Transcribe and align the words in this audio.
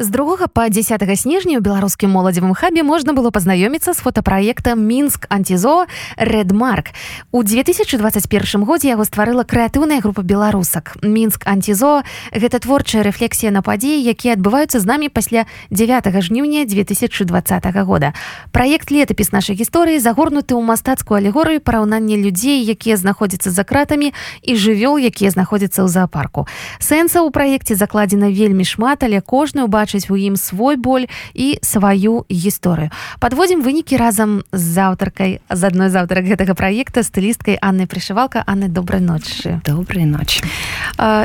З 0.00 0.08
2 0.10 0.48
па 0.48 0.70
10 0.72 0.96
снежня 1.20 1.58
ў 1.58 1.60
беларускім 1.60 2.08
моладзевым 2.16 2.56
хабе 2.56 2.80
можна 2.80 3.12
было 3.12 3.28
пазнаёміцца 3.28 3.92
з 3.92 4.00
фотапраектам 4.00 4.80
мінск 4.80 5.28
антизо 5.28 5.84
редмарк 6.16 6.96
у 7.36 7.44
2021 7.44 8.64
годзе 8.64 8.96
яго 8.96 9.04
стварыла 9.04 9.44
крэатыўная 9.44 10.00
група 10.00 10.24
беларусак. 10.24 10.96
Мінск 11.04 11.44
антизо 11.44 12.00
гэта 12.32 12.64
творчая 12.64 13.04
рэфлексія 13.04 13.52
на 13.52 13.60
падзеі 13.60 14.00
якія 14.00 14.40
адбываюцца 14.40 14.80
з 14.80 14.88
намі 14.88 15.12
пасля 15.12 15.44
9 15.68 16.08
жніўня 16.08 16.64
2020 16.64 17.84
года. 17.84 18.16
Праект 18.56 18.88
летапіс 18.88 19.36
нашай 19.36 19.52
гісторыі 19.52 20.00
загорнуты 20.00 20.56
ў 20.56 20.64
мастацкую 20.64 21.20
алегорыю 21.20 21.60
параўнання 21.60 22.16
людзей 22.16 22.64
якія 22.64 22.96
знаходзяцца 22.96 23.52
за 23.52 23.68
кратамі 23.68 24.16
і 24.40 24.56
жывёл 24.56 24.96
якія 24.96 25.28
знаходзяцца 25.28 25.84
ў 25.84 25.92
зоапарку 25.92 26.48
сэнса 26.80 27.20
ў 27.20 27.28
праекце 27.28 27.76
закладзена 27.76 28.32
вельмі 28.32 28.64
шмат 28.64 29.04
але 29.04 29.20
кожную 29.20 29.68
бачу 29.68 29.89
убачыць 29.89 30.09
у 30.09 30.15
ім 30.15 30.37
свой 30.37 30.77
боль 30.77 31.09
і 31.33 31.57
сваю 31.61 32.25
гісторыю 32.29 32.93
подводзім 33.19 33.65
вынікі 33.65 33.97
разам 33.97 34.43
з 34.53 34.75
аўтаркай 34.77 35.41
з 35.49 35.61
адной 35.65 35.89
з 35.89 35.95
аўтарак 35.99 36.25
гэтага 36.29 36.53
праекта 36.53 37.03
стылісткай 37.03 37.57
Анны 37.61 37.89
прышывалка 37.89 38.43
Анны 38.45 38.69
добрай 38.69 39.01
ночы 39.01 39.61
добрай 39.65 40.05
ночи 40.05 40.45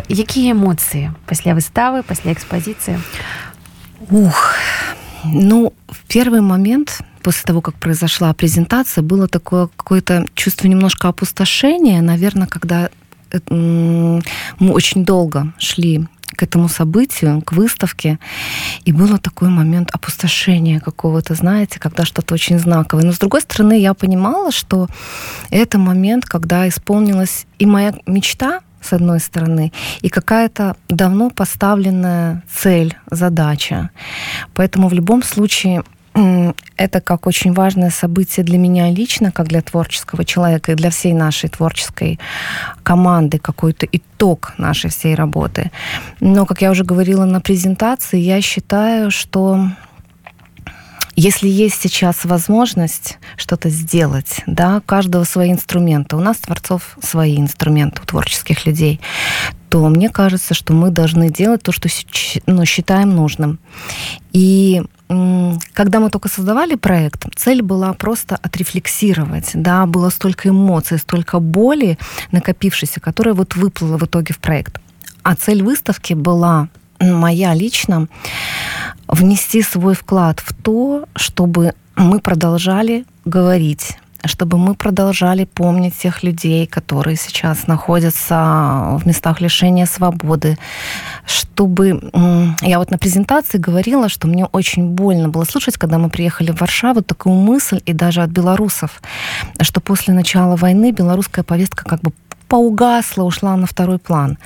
якія 0.09 0.57
эмоцыі 0.57 1.13
пасля 1.27 1.55
выставы 1.55 2.03
пасля 2.03 2.33
экспазіцыі 2.33 2.99
ух 4.11 4.57
ну 5.25 5.73
в 5.89 6.01
первый 6.09 6.41
момент 6.41 7.01
после 7.23 7.45
того 7.47 7.61
как 7.61 7.75
произошла 7.75 8.33
презентация 8.33 9.03
было 9.03 9.29
такое 9.29 9.69
какое-то 9.77 10.25
чувство 10.35 10.69
немножко 10.69 11.09
опустошения 11.09 12.01
наверное 12.01 12.47
когда 12.47 12.91
мы 13.49 14.23
очень 14.73 15.05
долго 15.05 15.53
шли 15.59 16.07
к 16.36 16.44
этому 16.44 16.70
событию, 16.70 17.42
к 17.42 17.54
выставке. 17.54 18.20
И 18.84 18.92
было 18.92 19.18
такой 19.18 19.50
момент 19.50 19.90
опустошения 19.92 20.80
какого-то, 20.80 21.36
знаете, 21.36 21.80
когда 21.80 22.06
что-то 22.06 22.34
очень 22.34 22.60
знаковое. 22.60 23.06
Но 23.06 23.12
с 23.12 23.20
другой 23.20 23.42
стороны, 23.42 23.80
я 23.80 23.94
понимала, 23.94 24.52
что 24.52 24.88
это 25.50 25.78
момент, 25.78 26.26
когда 26.26 26.68
исполнилась 26.68 27.46
и 27.60 27.66
моя 27.66 27.94
мечта, 28.06 28.62
с 28.82 28.94
одной 28.94 29.20
стороны, 29.20 29.72
и 30.02 30.10
какая-то 30.10 30.76
давно 30.90 31.30
поставленная 31.32 32.44
цель, 32.54 32.96
задача. 33.10 33.90
Поэтому 34.54 34.90
в 34.90 34.94
любом 34.94 35.24
случае 35.24 35.84
это 36.78 37.02
как 37.02 37.28
очень 37.28 37.54
важное 37.54 37.90
событие 37.90 38.46
для 38.46 38.58
меня 38.58 38.90
лично, 38.90 39.32
как 39.32 39.48
для 39.48 39.62
творческого 39.62 40.24
человека 40.24 40.72
и 40.72 40.76
для 40.76 40.90
всей 40.90 41.14
нашей 41.14 41.50
творческой 41.50 42.20
команды, 42.84 43.38
какой-то 43.38 43.86
итог 43.86 44.05
нашей 44.58 44.90
всей 44.90 45.16
работы. 45.16 45.72
Но, 46.20 46.46
как 46.46 46.62
я 46.62 46.72
уже 46.72 46.84
говорила 46.84 47.26
на 47.26 47.42
презентации, 47.42 48.20
я 48.20 48.42
считаю, 48.42 49.12
что 49.12 49.70
если 51.16 51.48
есть 51.48 51.82
сейчас 51.82 52.26
возможность 52.26 53.20
что-то 53.38 53.70
сделать, 53.70 54.42
да, 54.48 54.78
у 54.78 54.82
каждого 54.82 55.24
свои 55.24 55.52
инструменты, 55.52 56.18
у 56.18 56.20
нас 56.20 56.38
творцов 56.38 56.98
свои 57.02 57.38
инструменты, 57.38 58.02
у 58.02 58.06
творческих 58.06 58.66
людей, 58.66 59.00
то 59.76 59.90
мне 59.90 60.10
кажется, 60.10 60.54
что 60.54 60.72
мы 60.72 60.90
должны 60.90 61.30
делать 61.30 61.62
то, 61.62 61.74
что 61.74 61.90
ну, 62.48 62.64
считаем 62.64 63.10
нужным. 63.10 63.60
И 64.32 64.82
когда 65.74 66.00
мы 66.00 66.10
только 66.10 66.30
создавали 66.30 66.76
проект, 66.76 67.26
цель 67.36 67.62
была 67.62 67.92
просто 67.92 68.38
отрефлексировать. 68.42 69.52
Да, 69.54 69.86
было 69.86 70.12
столько 70.12 70.48
эмоций, 70.48 70.98
столько 70.98 71.42
боли 71.42 71.98
накопившейся, 72.32 73.02
которая 73.02 73.34
вот 73.34 73.58
выплыла 73.58 73.98
в 73.98 74.04
итоге 74.06 74.34
в 74.34 74.38
проект. 74.38 74.80
А 75.24 75.36
цель 75.36 75.62
выставки 75.62 76.14
была 76.14 76.70
моя 77.02 77.54
лично 77.54 78.08
внести 79.10 79.62
свой 79.62 79.94
вклад 79.94 80.40
в 80.40 80.54
то, 80.54 81.04
чтобы 81.18 81.74
мы 81.98 82.22
продолжали 82.22 83.04
говорить 83.26 83.98
чтобы 84.26 84.58
мы 84.58 84.76
продолжали 84.76 85.46
помнить 85.46 85.98
тех 85.98 86.24
людей, 86.24 86.66
которые 86.68 87.16
сейчас 87.16 87.68
находятся 87.68 88.98
в 89.00 89.06
местах 89.06 89.42
лишения 89.42 89.86
свободы, 89.86 90.58
чтобы... 91.26 92.12
Я 92.62 92.80
вот 92.80 92.92
на 92.92 92.98
презентации 92.98 93.58
говорила, 93.58 94.10
что 94.10 94.28
мне 94.28 94.46
очень 94.46 94.90
больно 94.90 95.30
было 95.30 95.44
слушать, 95.44 95.78
когда 95.78 95.98
мы 95.98 96.10
приехали 96.10 96.52
в 96.52 96.60
Варшаву, 96.60 97.02
такую 97.02 97.36
мысль, 97.36 97.82
и 97.86 97.94
даже 97.94 98.22
от 98.22 98.30
белорусов, 98.30 99.02
что 99.62 99.82
после 99.82 100.14
начала 100.14 100.56
войны 100.56 100.92
белорусская 100.92 101.44
повестка 101.44 101.86
как 101.86 102.02
бы 102.02 102.12
поугасла, 102.48 103.24
ушла 103.24 103.56
на 103.56 103.68
второй 103.68 104.00
план. 104.00 104.38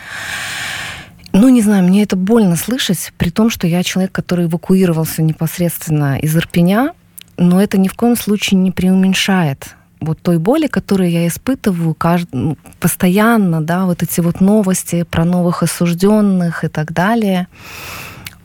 Ну, 1.31 1.49
не 1.49 1.61
знаю, 1.61 1.83
мне 1.83 2.03
это 2.03 2.15
больно 2.15 2.55
слышать, 2.55 3.13
при 3.17 3.29
том, 3.29 3.49
что 3.49 3.67
я 3.67 3.83
человек, 3.83 4.11
который 4.11 4.45
эвакуировался 4.45 5.21
непосредственно 5.21 6.17
из 6.17 6.35
Ирпеня, 6.35 6.93
но 7.39 7.61
это 7.61 7.77
ни 7.77 7.87
в 7.87 7.93
коем 7.93 8.15
случае 8.15 8.59
не 8.59 8.71
преуменьшает 8.71 9.75
вот 10.01 10.21
той 10.21 10.37
боли, 10.37 10.67
которую 10.67 11.09
я 11.09 11.27
испытываю 11.27 11.93
кажд... 11.93 12.29
Ну, 12.31 12.57
постоянно, 12.79 13.61
да, 13.61 13.85
вот 13.85 14.03
эти 14.03 14.21
вот 14.21 14.39
новости 14.39 15.03
про 15.03 15.25
новых 15.25 15.63
осужденных 15.63 16.63
и 16.63 16.67
так 16.67 16.93
далее. 16.93 17.47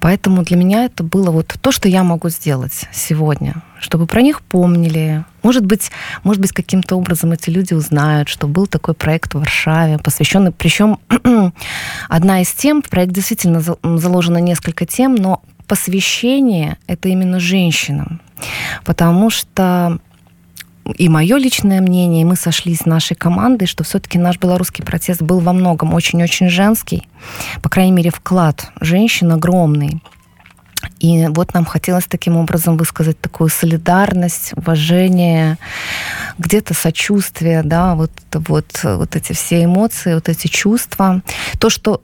Поэтому 0.00 0.42
для 0.42 0.56
меня 0.56 0.84
это 0.84 1.02
было 1.02 1.30
вот 1.30 1.54
то, 1.60 1.72
что 1.72 1.88
я 1.88 2.02
могу 2.04 2.28
сделать 2.28 2.86
сегодня, 2.92 3.62
чтобы 3.80 4.06
про 4.06 4.20
них 4.20 4.42
помнили. 4.42 5.24
Может 5.42 5.64
быть, 5.64 5.90
может 6.24 6.42
быть, 6.42 6.52
каким-то 6.52 6.96
образом 6.96 7.32
эти 7.32 7.48
люди 7.48 7.72
узнают, 7.72 8.28
что 8.28 8.46
был 8.46 8.66
такой 8.66 8.92
проект 8.92 9.34
в 9.34 9.38
Варшаве, 9.38 9.98
посвященный, 9.98 10.52
причем 10.52 10.98
одна 12.08 12.42
из 12.42 12.52
тем, 12.52 12.82
в 12.82 12.90
проект 12.90 13.12
действительно 13.12 13.62
заложено 13.82 14.38
несколько 14.38 14.84
тем, 14.84 15.14
но 15.14 15.40
посвящение 15.66 16.76
это 16.86 17.08
именно 17.08 17.40
женщинам, 17.40 18.20
потому 18.84 19.30
что 19.30 19.98
и 20.96 21.08
мое 21.08 21.38
личное 21.38 21.80
мнение, 21.80 22.22
и 22.22 22.24
мы 22.24 22.36
сошлись 22.36 22.80
с 22.80 22.86
нашей 22.86 23.14
командой, 23.14 23.66
что 23.66 23.84
все-таки 23.84 24.18
наш 24.18 24.38
белорусский 24.38 24.84
протест 24.84 25.22
был 25.22 25.40
во 25.40 25.52
многом 25.52 25.94
очень-очень 25.94 26.50
женский. 26.50 27.08
По 27.62 27.68
крайней 27.68 27.92
мере, 27.92 28.10
вклад 28.10 28.70
женщин 28.80 29.32
огромный. 29.32 30.02
И 31.00 31.26
вот 31.28 31.54
нам 31.54 31.64
хотелось 31.64 32.04
таким 32.04 32.36
образом 32.36 32.76
высказать 32.76 33.18
такую 33.20 33.48
солидарность, 33.48 34.52
уважение, 34.56 35.58
где-то 36.38 36.74
сочувствие, 36.74 37.62
да, 37.62 37.94
вот, 37.94 38.12
вот, 38.32 38.80
вот 38.82 39.16
эти 39.16 39.32
все 39.32 39.64
эмоции, 39.64 40.14
вот 40.14 40.28
эти 40.28 40.46
чувства. 40.46 41.22
То, 41.58 41.70
что 41.70 42.02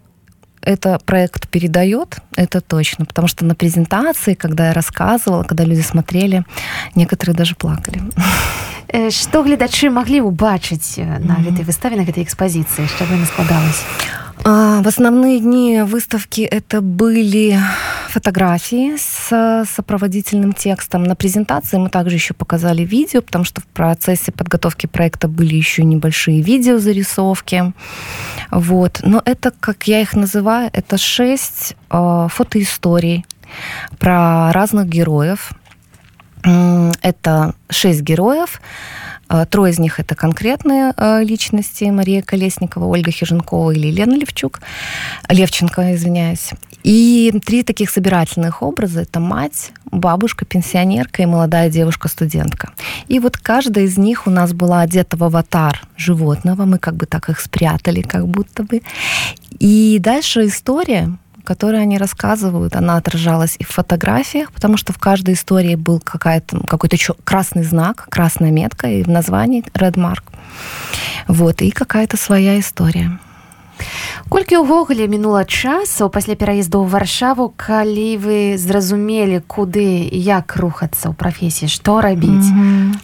это 0.62 1.00
проект 1.06 1.48
передает, 1.48 2.18
это 2.36 2.60
точно. 2.60 3.06
Потому 3.06 3.28
что 3.28 3.46
на 3.46 3.56
презентации, 3.56 4.34
когда 4.34 4.68
я 4.68 4.74
рассказывала, 4.74 5.44
когда 5.44 5.64
люди 5.64 5.82
смотрели, 5.82 6.44
некоторые 6.96 7.36
даже 7.36 7.56
плакали. 7.56 8.02
Што 9.10 9.44
гледачы 9.44 9.90
маглі 9.90 10.22
ўбачыць 10.22 11.02
на 11.02 11.42
гэтай 11.42 11.66
выставе 11.66 11.98
на 11.98 12.06
гэтай 12.06 12.24
экспазіцыі 12.24 12.86
што 12.86 13.04
вы 13.10 13.18
складалась 13.26 13.82
в 14.83 14.87
основные 14.87 15.41
дни 15.41 15.83
выставки 15.83 16.41
это 16.41 16.81
были 16.81 17.59
фотографии 18.09 18.97
с 18.97 19.65
сопроводительным 19.73 20.53
текстом. 20.53 21.05
На 21.05 21.15
презентации 21.15 21.77
мы 21.77 21.89
также 21.91 22.17
еще 22.17 22.35
показали 22.35 22.83
видео, 22.83 23.23
потому 23.23 23.45
что 23.45 23.61
в 23.61 23.67
процессе 23.67 24.33
подготовки 24.33 24.87
проекта 24.87 25.29
были 25.29 25.55
еще 25.55 25.85
небольшие 25.85 26.43
видеозарисовки. 26.43 27.73
Вот. 28.51 29.01
Но 29.05 29.23
это, 29.25 29.53
как 29.61 29.85
я 29.87 30.01
их 30.01 30.15
называю, 30.15 30.71
это 30.73 30.99
шесть 30.99 31.77
э, 31.91 32.27
фотоисторий 32.31 33.25
про 33.99 34.53
разных 34.53 34.87
героев. 34.89 35.53
Это 36.43 37.55
шесть 37.69 38.01
героев. 38.03 38.61
Трое 39.51 39.73
из 39.73 39.79
них 39.79 40.01
это 40.01 40.15
конкретные 40.15 40.93
личности. 41.23 41.85
Мария 41.85 42.23
Колесникова, 42.23 42.87
Ольга 42.87 43.11
Хиженкова 43.11 43.71
или 43.71 43.91
Лена 43.91 44.15
Левчук. 44.15 44.61
Левченко, 45.29 45.95
извиняюсь. 45.95 46.51
И 46.83 47.33
три 47.45 47.63
таких 47.63 47.91
собирательных 47.91 48.63
образа. 48.63 49.03
Это 49.03 49.21
мать, 49.21 49.73
бабушка, 49.85 50.45
пенсионерка 50.45 51.23
и 51.23 51.27
молодая 51.27 51.69
девушка-студентка. 51.71 52.71
И 53.07 53.19
вот 53.19 53.37
каждая 53.37 53.85
из 53.85 53.99
них 53.99 54.27
у 54.27 54.31
нас 54.31 54.53
была 54.53 54.81
одета 54.81 55.17
в 55.17 55.25
аватар 55.25 55.83
животного. 55.97 56.65
Мы 56.65 56.79
как 56.79 56.97
бы 56.97 57.07
так 57.07 57.29
их 57.29 57.39
спрятали, 57.39 58.01
как 58.01 58.27
будто 58.27 58.63
бы. 58.63 58.81
И 59.59 59.99
дальше 60.01 60.47
история 60.47 61.13
которую 61.50 61.82
они 61.82 61.98
рассказывают, 61.98 62.76
она 62.76 62.98
отражалась 62.98 63.56
и 63.60 63.64
в 63.64 63.70
фотографиях, 63.70 64.52
потому 64.52 64.78
что 64.78 64.94
в 64.94 64.98
каждой 64.98 65.36
истории 65.36 65.76
был 65.76 66.00
какая-то, 66.00 66.60
какой-то 66.68 66.98
красный 67.24 67.64
знак, 67.64 68.08
красная 68.10 68.52
метка 68.52 68.88
и 68.88 69.04
в 69.04 69.10
названии 69.10 69.64
Red 69.74 69.94
Mark. 69.94 70.24
Вот, 71.28 71.62
и 71.62 71.72
какая-то 71.72 72.18
своя 72.18 72.60
история. 72.60 73.20
колькі 74.30 74.64
ўвогуле 74.64 75.06
мінула 75.08 75.44
часу 75.46 76.10
пасля 76.10 76.36
пераезду 76.40 76.82
ў 76.82 76.90
варшаву 76.90 77.54
калі 77.54 78.18
вы 78.24 78.38
зразумелі 78.58 79.44
куды 79.46 80.08
як 80.12 80.56
рухацца 80.56 81.12
ў 81.12 81.14
прафесіі 81.14 81.68
што 81.70 82.02
рабіць 82.02 82.50
mm 82.50 82.56
-hmm. 82.56 82.96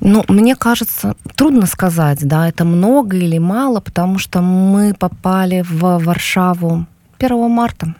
Ну, 0.00 0.24
мне 0.28 0.54
кажется, 0.54 1.14
трудно 1.34 1.66
сказать, 1.66 2.18
да, 2.22 2.48
это 2.48 2.64
много 2.64 3.16
или 3.16 3.38
мало, 3.38 3.80
потому 3.80 4.18
что 4.18 4.38
мы 4.38 4.94
попали 4.94 5.64
в 5.68 5.98
Варшаву 5.98 6.86
1 7.23 7.49
марта. 7.49 7.95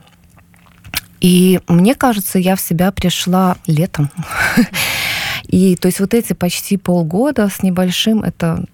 И 1.21 1.61
мне 1.67 1.95
кажется, 1.95 2.37
я 2.37 2.55
в 2.55 2.61
себя 2.61 2.91
пришла 2.91 3.55
летом. 3.65 4.09
И 5.47 5.75
то 5.75 5.87
есть 5.87 5.99
вот 5.99 6.13
эти 6.13 6.33
почти 6.33 6.77
полгода 6.77 7.47
с 7.47 7.63
небольшим, 7.63 8.23
это 8.23 8.65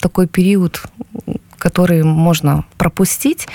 такой 0.00 0.26
период, 0.26 0.82
который 1.58 2.02
можно 2.02 2.64
пропустить. 2.78 3.46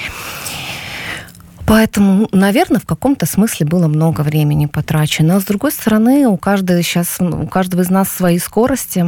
Поэтому, 1.66 2.28
наверное, 2.32 2.80
в 2.80 2.86
каком-то 2.86 3.28
смысле 3.28 3.68
было 3.68 3.88
много 3.88 4.22
времени 4.22 4.66
потрачено. 4.66 5.36
Но, 5.36 5.40
с 5.40 5.46
другой 5.46 5.72
стороны, 5.72 6.28
у 6.28 6.36
каждого 6.36 6.82
сейчас, 6.82 7.18
у 7.20 7.46
каждого 7.46 7.82
из 7.82 7.92
нас 7.92 8.10
свои 8.10 8.40
скорости. 8.40 9.06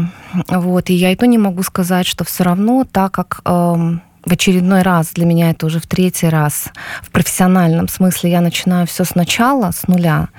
Вот, 0.47 0.91
и 0.91 0.93
я 0.93 1.11
и 1.11 1.15
то 1.15 1.25
не 1.25 1.39
могу 1.39 1.63
сказать, 1.63 2.05
что 2.05 2.23
все 2.23 2.43
равно, 2.43 2.85
так 2.85 3.11
как 3.13 3.41
эм, 3.45 4.03
в 4.23 4.31
очередной 4.31 4.81
раз, 4.83 5.11
для 5.13 5.25
меня 5.25 5.49
это 5.49 5.65
уже 5.65 5.79
в 5.79 5.87
третий 5.87 6.27
раз, 6.29 6.69
в 7.01 7.09
профессиональном 7.11 7.87
смысле 7.87 8.31
я 8.31 8.41
начинаю 8.41 8.85
все 8.85 9.03
сначала, 9.03 9.71
с 9.71 9.87
нуля, 9.87 10.29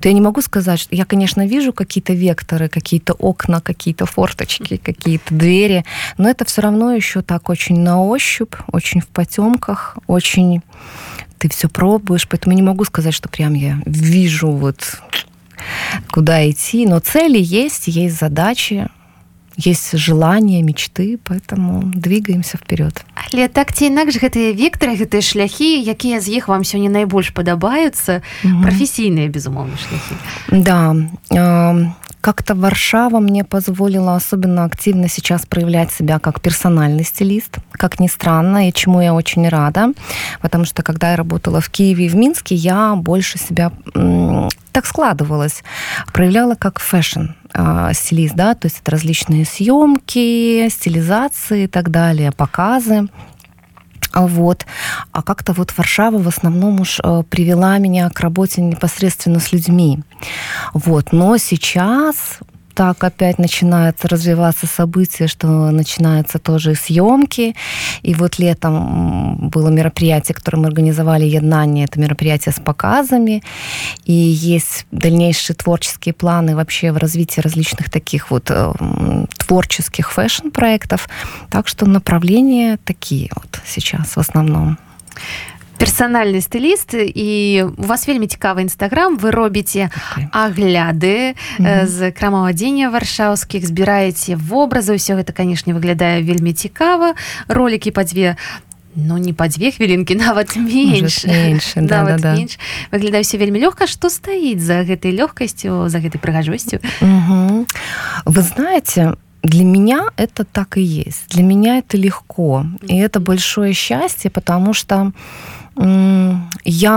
то 0.00 0.08
я 0.08 0.14
не 0.14 0.20
могу 0.20 0.40
сказать, 0.40 0.80
что 0.80 0.94
я, 0.94 1.04
конечно, 1.04 1.46
вижу 1.46 1.72
какие-то 1.72 2.12
векторы, 2.12 2.68
какие-то 2.68 3.14
окна, 3.14 3.60
какие-то 3.60 4.06
форточки, 4.06 4.76
какие-то 4.76 5.34
двери, 5.34 5.84
но 6.16 6.28
это 6.28 6.44
все 6.44 6.62
равно 6.62 6.92
еще 6.92 7.22
так 7.22 7.48
очень 7.48 7.80
на 7.80 8.00
ощупь, 8.02 8.54
очень 8.70 9.00
в 9.00 9.08
потемках, 9.08 9.98
очень 10.06 10.62
ты 11.38 11.48
все 11.48 11.68
пробуешь, 11.68 12.28
поэтому 12.28 12.54
не 12.54 12.62
могу 12.62 12.84
сказать, 12.84 13.14
что 13.14 13.28
прям 13.28 13.54
я 13.54 13.78
вижу 13.84 14.50
вот 14.50 15.00
куда 16.10 16.48
идти, 16.48 16.86
но 16.86 17.00
цели 17.00 17.38
есть, 17.38 17.88
есть 17.88 18.18
задачи, 18.18 18.88
есть 19.56 19.96
желания 19.96 20.62
мечты 20.62 21.18
поэтому 21.24 21.82
двигаемся 21.84 22.58
вперед. 22.58 23.04
Але 23.14 23.48
так 23.48 23.72
ці 23.72 23.86
інакш 23.86 24.18
гэтыя 24.18 24.54
вектары 24.54 24.94
гэтыя 24.96 25.22
шляхі 25.22 25.82
якія 25.82 26.20
з 26.20 26.28
іх 26.38 26.48
вам 26.48 26.62
сёння 26.62 26.90
найбольш 26.90 27.30
падабаюцца? 27.30 28.22
Прафесійныя 28.42 29.28
безумоўна 29.28 29.74
шляхі. 29.78 30.14
Да 30.50 30.96
э, 31.30 31.90
как-то 32.24 32.54
Варшава 32.54 33.20
мне 33.20 33.44
позволила 33.44 34.16
особенно 34.16 34.64
активно 34.64 35.08
сейчас 35.10 35.44
проявлять 35.44 35.92
себя 35.92 36.18
как 36.18 36.40
персональный 36.40 37.04
стилист, 37.04 37.58
как 37.72 38.00
ни 38.00 38.06
странно, 38.06 38.66
и 38.66 38.72
чему 38.72 39.02
я 39.02 39.12
очень 39.12 39.46
рада, 39.46 39.92
потому 40.40 40.64
что 40.64 40.82
когда 40.82 41.10
я 41.10 41.16
работала 41.16 41.60
в 41.60 41.68
Киеве 41.68 42.06
и 42.06 42.08
в 42.08 42.16
Минске, 42.16 42.54
я 42.54 42.94
больше 42.96 43.38
себя 43.38 43.72
так 44.72 44.86
складывалось, 44.86 45.62
проявляла 46.14 46.54
как 46.54 46.78
фэшн 46.78 47.26
стилист, 47.92 48.34
да, 48.34 48.54
то 48.54 48.68
есть 48.68 48.80
это 48.80 48.90
различные 48.92 49.44
съемки, 49.44 50.66
стилизации 50.70 51.64
и 51.64 51.66
так 51.66 51.90
далее, 51.90 52.32
показы. 52.32 53.06
Вот. 54.14 54.66
А 55.12 55.22
как-то 55.22 55.52
вот 55.52 55.76
Варшава 55.76 56.18
в 56.18 56.28
основном 56.28 56.80
уж 56.80 57.00
э, 57.02 57.22
привела 57.28 57.78
меня 57.78 58.08
к 58.10 58.20
работе 58.20 58.60
непосредственно 58.62 59.40
с 59.40 59.52
людьми. 59.52 60.00
Вот. 60.72 61.12
Но 61.12 61.36
сейчас 61.36 62.38
так 62.74 63.04
опять 63.04 63.38
начинается 63.38 64.08
развиваться 64.08 64.66
событие, 64.66 65.28
что 65.28 65.70
начинаются 65.70 66.38
тоже 66.38 66.74
съемки. 66.74 67.54
И 68.02 68.14
вот 68.14 68.38
летом 68.38 69.48
было 69.48 69.68
мероприятие, 69.68 70.34
которое 70.34 70.58
мы 70.58 70.66
организовали 70.66 71.24
«Еднание». 71.24 71.84
Это 71.84 72.00
мероприятие 72.00 72.52
с 72.52 72.60
показами. 72.60 73.42
И 74.04 74.12
есть 74.12 74.86
дальнейшие 74.90 75.56
творческие 75.56 76.12
планы 76.12 76.56
вообще 76.56 76.92
в 76.92 76.96
развитии 76.96 77.40
различных 77.40 77.90
таких 77.90 78.30
вот 78.30 78.50
э, 78.50 78.72
творческих 79.38 80.12
фэшн-проектов. 80.12 81.08
Так 81.50 81.68
что 81.68 81.86
направления 81.86 82.78
такие 82.84 83.30
вот 83.34 83.60
сейчас 83.66 84.16
в 84.16 84.18
основном 84.18 84.78
персанальны 85.79 86.41
стыліст 86.43 86.93
і 86.93 87.29
у 87.63 87.85
вас 87.87 88.03
вельмі 88.07 88.27
цікавы 88.27 88.67
нстаграм 88.67 89.15
вы 89.17 89.31
робіце 89.31 89.89
агляды 90.31 91.33
mm 91.33 91.35
-hmm. 91.59 91.87
з 91.87 92.11
крамавадзення 92.11 92.89
варшаўскіх 92.89 93.65
збіраеце 93.65 94.35
вобразы 94.35 94.93
ўсё 94.93 95.15
гэта 95.15 95.31
канешне 95.31 95.73
выглядае 95.73 96.23
вельмі 96.23 96.53
цікава 96.53 97.13
ролики 97.47 97.91
па 97.91 98.03
дзве 98.03 98.35
Ну 98.95 99.17
не 99.17 99.33
па 99.33 99.47
дзве 99.47 99.71
хвілінкі 99.71 100.15
нават 100.15 100.57
менш 100.57 101.25
да, 101.75 102.03
да, 102.03 102.17
да. 102.17 102.35
выглядае 102.91 103.21
все 103.21 103.37
вельмі 103.37 103.59
лёгка 103.59 103.87
што 103.87 104.09
стаіць 104.09 104.59
за 104.59 104.83
гэтай 104.83 105.15
лёгкасцю 105.15 105.87
за 105.87 105.99
гэтай 105.99 106.19
прыгажосцю 106.19 106.79
вы 108.25 108.41
знаете 108.41 109.15
для 109.43 109.63
меня 109.63 110.09
это 110.17 110.43
так 110.43 110.77
и 110.77 110.81
есть 110.81 111.29
для 111.29 111.43
меня 111.43 111.77
это 111.77 111.97
легко 111.97 112.65
и 112.81 112.97
это 112.97 113.19
большое 113.19 113.73
счастье 113.73 114.29
потому 114.31 114.73
что 114.73 114.95
я 114.95 115.11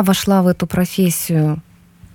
вошла 0.04 0.42
в 0.42 0.48
эту 0.48 0.68
профессию 0.68 1.62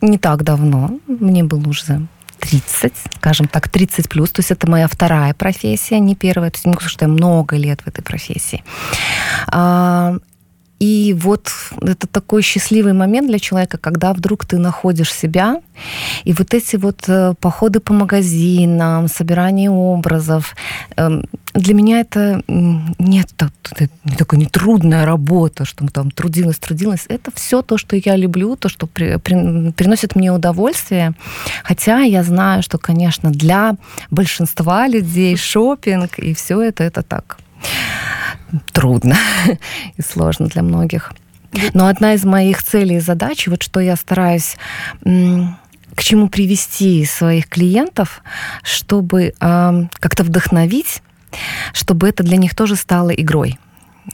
не 0.00 0.18
так 0.18 0.42
давно, 0.42 0.98
мне 1.06 1.44
было 1.44 1.68
уже 1.68 2.06
30, 2.40 2.92
скажем 3.16 3.46
так, 3.46 3.68
30 3.68 4.08
плюс, 4.08 4.30
то 4.30 4.40
есть 4.40 4.50
это 4.50 4.68
моя 4.68 4.88
вторая 4.88 5.32
профессия, 5.32 6.00
не 6.00 6.16
первая, 6.16 6.50
то 6.50 6.56
есть 6.56 6.66
сказать, 6.66 6.90
что 6.90 7.04
я 7.04 7.08
много 7.08 7.56
лет 7.56 7.80
в 7.82 7.86
этой 7.86 8.02
профессии. 8.02 8.64
А, 9.46 10.16
и 10.80 11.14
вот 11.14 11.48
это 11.80 12.08
такой 12.08 12.42
счастливый 12.42 12.92
момент 12.92 13.28
для 13.28 13.38
человека, 13.38 13.78
когда 13.78 14.12
вдруг 14.12 14.44
ты 14.44 14.58
находишь 14.58 15.12
себя, 15.14 15.62
и 16.24 16.32
вот 16.32 16.52
эти 16.54 16.74
вот 16.74 17.04
э, 17.06 17.34
походы 17.40 17.78
по 17.78 17.92
магазинам, 17.92 19.06
собирание 19.06 19.70
образов, 19.70 20.56
эм, 20.96 21.26
для 21.54 21.74
меня 21.74 22.00
это 22.00 22.42
нет 22.46 23.28
это 23.70 23.88
не 24.04 24.16
такая 24.16 24.40
нетрудная 24.40 25.04
работа, 25.04 25.64
что 25.64 25.86
там 25.86 26.10
трудилась, 26.10 26.58
трудилась. 26.58 27.04
Это 27.08 27.30
все 27.34 27.62
то, 27.62 27.78
что 27.78 27.96
я 27.96 28.16
люблю, 28.16 28.56
то, 28.56 28.68
что 28.68 28.86
при, 28.86 29.16
при, 29.16 29.70
приносит 29.72 30.16
мне 30.16 30.32
удовольствие. 30.32 31.12
Хотя 31.62 32.00
я 32.00 32.22
знаю, 32.22 32.62
что, 32.62 32.78
конечно, 32.78 33.30
для 33.30 33.76
большинства 34.10 34.86
людей 34.88 35.36
шопинг 35.36 36.18
и 36.18 36.34
все 36.34 36.60
это, 36.60 36.84
это 36.84 37.02
так 37.02 37.38
трудно 38.72 39.16
и 39.96 40.02
сложно 40.02 40.46
для 40.46 40.62
многих. 40.62 41.12
Но 41.74 41.86
одна 41.86 42.14
из 42.14 42.24
моих 42.24 42.62
целей 42.62 42.96
и 42.96 43.00
задач, 43.00 43.46
вот 43.46 43.62
что 43.62 43.80
я 43.80 43.96
стараюсь 43.96 44.56
к 45.02 46.02
чему 46.02 46.28
привести 46.28 47.04
своих 47.04 47.48
клиентов, 47.48 48.22
чтобы 48.62 49.34
э, 49.38 49.86
как-то 50.00 50.24
вдохновить, 50.24 51.02
чтобы 51.72 52.08
это 52.08 52.22
для 52.22 52.36
них 52.36 52.54
тоже 52.54 52.76
стало 52.76 53.10
игрой 53.10 53.58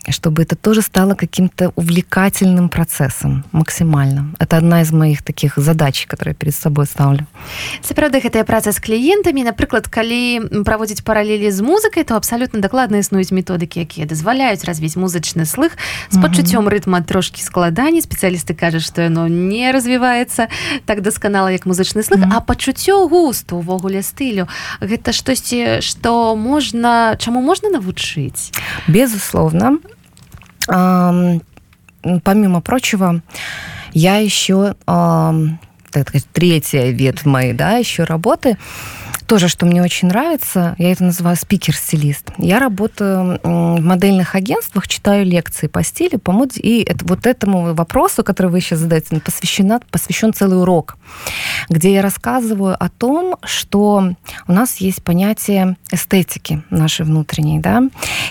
чтобы 0.09 0.42
это 0.42 0.57
тоже 0.57 0.83
стало 0.83 1.14
каким-то 1.14 1.73
увлекательным 1.76 2.68
процессом 2.68 3.45
максимально. 3.52 4.35
Это 4.38 4.57
одна 4.57 4.83
из 4.83 4.92
моих 4.92 5.23
таких 5.23 5.57
задач 5.57 6.07
которые 6.07 6.35
перед 6.35 6.54
собой 6.54 6.87
ставлю. 6.87 7.26
Це 7.80 7.95
правда 7.95 8.18
гэтая 8.18 8.45
праца 8.45 8.73
з 8.73 8.78
кліентамі 8.78 9.45
напрыклад 9.45 9.88
калі 9.88 10.40
праводзіць 10.64 11.00
паралелі 11.00 11.50
з 11.50 11.61
музыкай 11.61 12.04
то 12.04 12.16
абсалютна 12.16 12.61
дакладна 12.61 12.99
існуюць 12.99 13.33
методыкі 13.33 13.80
якія 13.80 14.07
дазваляюць 14.07 14.64
развіць 14.64 14.97
музычны 14.97 15.45
слых 15.45 15.73
з 16.11 16.16
пачуццём 16.21 16.68
рытма 16.68 17.00
трошки 17.00 17.40
складаней 17.40 18.02
спецыялісты 18.02 18.54
кажуць 18.54 18.85
што 18.85 19.02
яно 19.02 19.28
не 19.28 19.73
развіваецца 19.73 20.49
так 20.85 21.00
дасканала 21.00 21.49
як 21.49 21.64
музычны 21.66 22.02
слых 22.02 22.21
а 22.28 22.40
пачуццё 22.40 23.09
густу 23.09 23.57
увогуле 23.57 24.02
стылю 24.02 24.49
гэта 24.80 25.12
штосьці 25.12 25.80
што 25.80 26.37
можна 26.37 27.16
чаму 27.16 27.40
можна 27.40 27.71
навучыць 27.71 28.52
безусловно 28.87 29.77
помимо 30.69 32.61
прочего, 32.61 33.23
я 33.93 34.17
еще 34.17 34.75
так 35.91 36.09
сказать, 36.09 36.27
третья 36.33 36.91
ветвь 36.91 37.25
моей, 37.25 37.55
да, 37.55 37.79
еще 37.79 38.05
работы 38.05 38.59
тоже, 39.27 39.49
что 39.49 39.67
мне 39.67 39.83
очень 39.83 40.09
нравится, 40.09 40.75
я 40.79 40.91
это 40.91 41.05
называю 41.05 41.37
спикер-стилист. 41.37 42.33
Я 42.38 42.59
работаю 42.59 43.38
в 43.43 43.81
модельных 43.81 44.35
агентствах, 44.35 44.88
читаю 44.88 45.27
лекции 45.27 45.67
по 45.67 45.83
стилю, 45.83 46.19
по 46.19 46.33
моде, 46.33 46.61
и 46.61 46.83
это, 46.83 47.05
вот 47.05 47.27
этому 47.27 47.75
вопросу, 47.75 48.25
который 48.25 48.50
вы 48.50 48.61
сейчас 48.61 48.81
задаете, 48.81 49.21
посвящена, 49.21 49.81
посвящен 49.91 50.33
целый 50.33 50.61
урок, 50.61 50.97
где 51.69 51.93
я 51.93 52.03
рассказываю 52.03 52.77
о 52.83 52.88
том, 52.88 53.37
что 53.45 54.15
у 54.47 54.53
нас 54.53 54.77
есть 54.77 55.03
понятие 55.03 55.77
эстетики 55.93 56.62
нашей 56.71 57.05
внутренней, 57.05 57.61
да, 57.61 57.83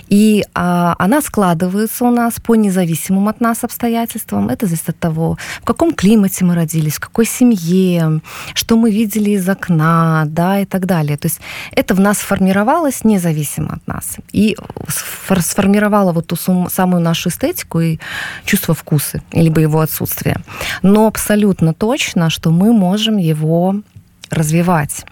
и 0.08 0.44
а, 0.54 0.96
она 0.98 1.22
складывается 1.22 2.06
у 2.06 2.12
нас 2.12 2.36
по 2.44 2.56
независимым 2.56 3.28
от 3.28 3.42
нас 3.42 3.64
обстоятельствам. 3.64 4.50
Это 4.50 4.66
зависит 4.66 4.90
от 4.90 5.00
того, 5.00 5.38
в 5.62 5.66
каком 5.66 5.94
климате 5.94 6.46
мы 6.46 6.56
родились, 6.56 6.96
в 6.96 7.00
какой 7.00 7.26
семье, 7.26 8.22
что 8.54 8.78
мы 8.78 8.92
видели 8.92 9.32
из 9.32 9.48
окна, 9.48 10.24
да, 10.26 10.60
так 10.68 10.86
далее. 10.86 11.18
То 11.18 11.28
есть 11.28 11.40
это 11.72 11.96
в 11.96 12.00
нас 12.00 12.18
формировалось 12.18 13.04
независимо 13.04 13.74
от 13.76 13.88
нас. 13.88 14.18
И 14.32 14.56
сформировало 14.88 16.12
вот 16.12 16.28
ту 16.28 16.36
самую 16.70 17.02
нашу 17.02 17.30
эстетику 17.30 17.80
и 17.80 18.00
чувство 18.46 18.74
вкуса, 18.74 19.22
либо 19.32 19.62
его 19.62 19.80
отсутствие. 19.80 20.38
Но 20.82 21.08
абсолютно 21.08 21.74
точно, 21.74 22.30
что 22.30 22.52
мы 22.52 22.74
можем 22.74 23.18
его 23.18 23.76
развивать. 24.30 25.06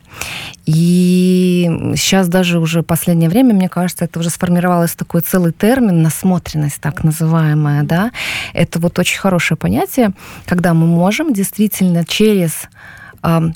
И 0.66 1.70
сейчас 1.96 2.28
даже 2.28 2.60
уже 2.60 2.84
последнее 2.84 3.30
время, 3.30 3.54
мне 3.54 3.70
кажется, 3.70 4.06
это 4.06 4.20
уже 4.20 4.30
сформировалось 4.30 4.96
такой 4.96 5.22
целый 5.22 5.52
термин, 5.52 6.02
насмотренность 6.02 6.82
так 6.82 7.04
называемая, 7.04 7.84
да. 7.84 8.12
Это 8.54 8.80
вот 8.80 8.98
очень 9.00 9.20
хорошее 9.20 9.58
понятие, 9.58 10.12
когда 10.46 10.74
мы 10.74 10.88
можем 10.88 11.34
действительно 11.34 12.06
через 12.06 12.68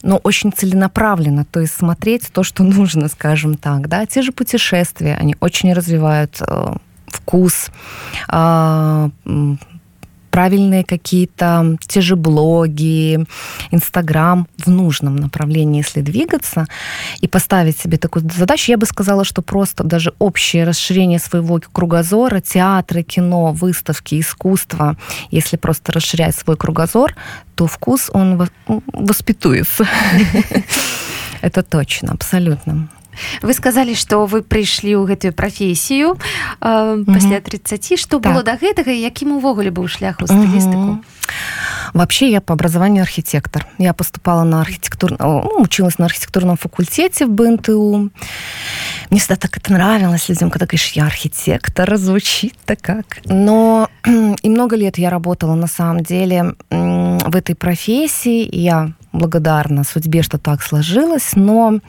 но 0.02 0.18
очень 0.18 0.52
целенаправленно, 0.52 1.46
то 1.46 1.60
есть 1.60 1.76
смотреть 1.76 2.30
то, 2.32 2.44
что 2.44 2.64
нужно, 2.78 3.08
скажем 3.08 3.56
так, 3.56 3.88
да, 3.88 4.06
те 4.06 4.22
же 4.22 4.32
путешествия, 4.32 5.16
они 5.16 5.36
очень 5.40 5.74
развивают 5.74 6.38
э, 6.42 6.76
вкус, 7.08 7.70
а, 8.28 9.10
правильные 10.40 10.86
какие-то 10.86 11.76
те 11.86 12.00
же 12.00 12.16
блоги, 12.16 13.26
Инстаграм 13.72 14.48
в 14.58 14.70
нужном 14.70 15.18
направлении, 15.18 15.84
если 15.84 16.00
двигаться 16.00 16.66
и 17.20 17.28
поставить 17.28 17.78
себе 17.78 17.98
такую 17.98 18.24
задачу, 18.32 18.72
я 18.72 18.78
бы 18.78 18.86
сказала, 18.86 19.26
что 19.26 19.42
просто 19.42 19.84
даже 19.84 20.14
общее 20.18 20.64
расширение 20.64 21.20
своего 21.20 21.60
кругозора, 21.74 22.40
театры, 22.40 23.04
кино, 23.04 23.52
выставки, 23.52 24.18
искусство, 24.18 24.96
если 25.30 25.58
просто 25.58 25.92
расширять 25.92 26.38
свой 26.38 26.56
кругозор, 26.56 27.16
то 27.56 27.68
вкус, 27.68 28.10
он 28.14 28.48
воспитуется. 28.94 29.86
Это 31.42 31.64
точно, 31.64 32.14
абсолютно 32.14 32.88
вы 33.43 33.55
сказали 33.55 33.95
что 33.95 34.27
вы 34.27 34.43
прыйшлі 34.43 34.95
ў 34.99 35.07
гэтую 35.07 35.33
прафесію 35.33 36.19
э, 36.61 37.05
пасля 37.07 37.41
30 37.41 37.99
что 37.99 38.19
так. 38.19 38.33
было 38.33 38.43
до 38.43 38.59
гэтага 38.59 38.91
якім 38.91 39.39
увогуле 39.39 39.71
быў 39.71 39.89
шлях 39.89 40.21
у 40.21 40.27
стылістыку 40.27 41.05
Вообще 41.95 42.31
я 42.31 42.41
по 42.41 42.55
образованию 42.55 43.03
архитектор. 43.03 43.67
Я 43.79 43.95
поступала 43.95 44.43
на 44.43 44.61
архитектур... 44.61 45.17
ну, 45.19 45.43
училась 45.59 45.99
на 45.99 46.07
архитектурном 46.07 46.57
факультете 46.57 47.27
в 47.27 47.31
БНТУ. 47.31 48.11
Мне 49.11 49.21
всегда 49.21 49.37
так 49.37 49.57
это 49.57 49.73
нравилось 49.73 50.29
людям, 50.29 50.51
когда 50.51 50.67
говоришь, 50.67 50.93
я 50.93 51.07
архитектор, 51.07 51.97
звучит-то 51.97 52.77
как. 52.77 53.21
Но 53.27 53.89
и 54.43 54.49
много 54.49 54.77
лет 54.77 54.99
я 54.99 55.09
работала 55.09 55.55
на 55.55 55.69
самом 55.69 56.03
деле 56.03 56.55
в 56.71 57.37
этой 57.37 57.55
профессии. 57.55 58.49
Я 58.51 58.91
благодарна 59.12 59.84
судьбе, 59.84 60.22
что 60.22 60.38
так 60.38 60.62
сложилось, 60.62 61.32
но 61.36 61.80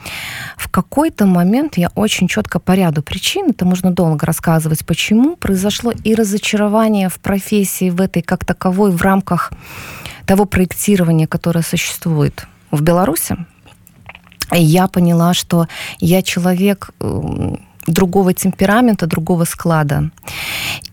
в 0.57 0.69
какой-то 0.69 1.25
момент 1.25 1.77
я 1.77 1.89
очень 1.95 2.27
четко 2.27 2.59
по 2.59 2.73
ряду 2.73 3.01
причин, 3.01 3.49
это 3.49 3.65
можно 3.65 3.91
долго 3.91 4.25
рассказывать, 4.25 4.85
почему, 4.85 5.35
произошло 5.35 5.91
и 6.03 6.15
разочарование 6.15 7.09
в 7.09 7.19
профессии, 7.19 7.89
в 7.89 8.01
этой 8.01 8.21
как 8.21 8.45
таковой, 8.45 8.91
в 8.91 9.01
рамках 9.01 9.51
того 10.25 10.45
проектирования, 10.45 11.27
которое 11.27 11.63
существует 11.63 12.47
в 12.71 12.81
Беларуси. 12.81 13.37
Я 14.51 14.87
поняла, 14.87 15.33
что 15.33 15.67
я 15.99 16.21
человек 16.21 16.91
другого 17.87 18.33
темперамента, 18.33 19.07
другого 19.07 19.45
склада. 19.45 20.11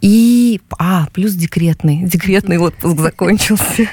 И, 0.00 0.60
а, 0.78 1.06
плюс 1.12 1.32
декретный, 1.32 2.04
декретный 2.04 2.58
отпуск 2.58 2.98
закончился. 2.98 3.88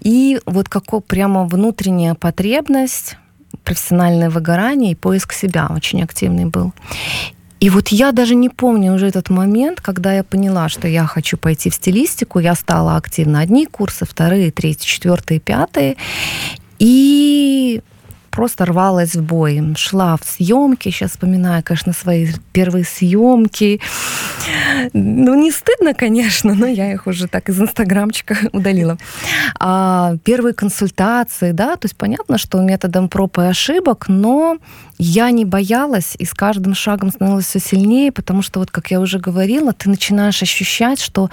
И 0.00 0.40
вот 0.46 0.68
какое 0.68 1.00
прямо 1.00 1.44
внутренняя 1.44 2.14
потребность, 2.14 3.16
профессиональное 3.64 4.30
выгорание 4.30 4.92
и 4.92 4.96
поиск 4.96 5.32
себя 5.32 5.68
очень 5.70 6.02
активный 6.02 6.46
был. 6.46 6.72
И 7.60 7.70
вот 7.70 7.88
я 7.88 8.10
даже 8.10 8.34
не 8.34 8.48
помню 8.48 8.92
уже 8.92 9.06
этот 9.06 9.30
момент, 9.30 9.80
когда 9.80 10.12
я 10.12 10.24
поняла, 10.24 10.68
что 10.68 10.88
я 10.88 11.06
хочу 11.06 11.36
пойти 11.36 11.70
в 11.70 11.74
стилистику. 11.74 12.40
Я 12.40 12.56
стала 12.56 12.96
активно 12.96 13.38
одни 13.38 13.66
курсы, 13.66 14.04
вторые, 14.04 14.50
третьи, 14.50 14.84
четвертые, 14.84 15.38
пятые. 15.38 15.96
И 16.80 17.80
просто 18.32 18.64
рвалась 18.64 19.14
в 19.14 19.22
бой. 19.22 19.60
Шла 19.76 20.16
в 20.16 20.24
съемки, 20.24 20.88
сейчас 20.88 21.12
вспоминаю, 21.12 21.62
конечно, 21.62 21.92
свои 21.92 22.28
первые 22.52 22.84
съемки. 22.84 23.80
Ну, 24.92 25.34
не 25.34 25.52
стыдно, 25.52 25.94
конечно, 25.94 26.54
но 26.54 26.66
я 26.66 26.92
их 26.92 27.06
уже 27.06 27.28
так 27.28 27.48
из 27.48 27.60
инстаграмчика 27.60 28.36
удалила. 28.52 28.98
А, 29.60 30.14
первые 30.24 30.54
консультации, 30.54 31.52
да, 31.52 31.76
то 31.76 31.84
есть 31.84 31.96
понятно, 31.96 32.38
что 32.38 32.60
методом 32.60 33.08
проб 33.08 33.38
и 33.38 33.42
ошибок, 33.42 34.06
но 34.08 34.56
я 34.98 35.30
не 35.30 35.44
боялась, 35.44 36.16
и 36.18 36.24
с 36.24 36.32
каждым 36.32 36.74
шагом 36.74 37.10
становилась 37.10 37.46
все 37.46 37.60
сильнее, 37.60 38.10
потому 38.10 38.42
что, 38.42 38.60
вот 38.60 38.70
как 38.70 38.90
я 38.90 39.00
уже 39.00 39.18
говорила, 39.18 39.72
ты 39.72 39.90
начинаешь 39.90 40.42
ощущать, 40.42 41.00
что 41.00 41.30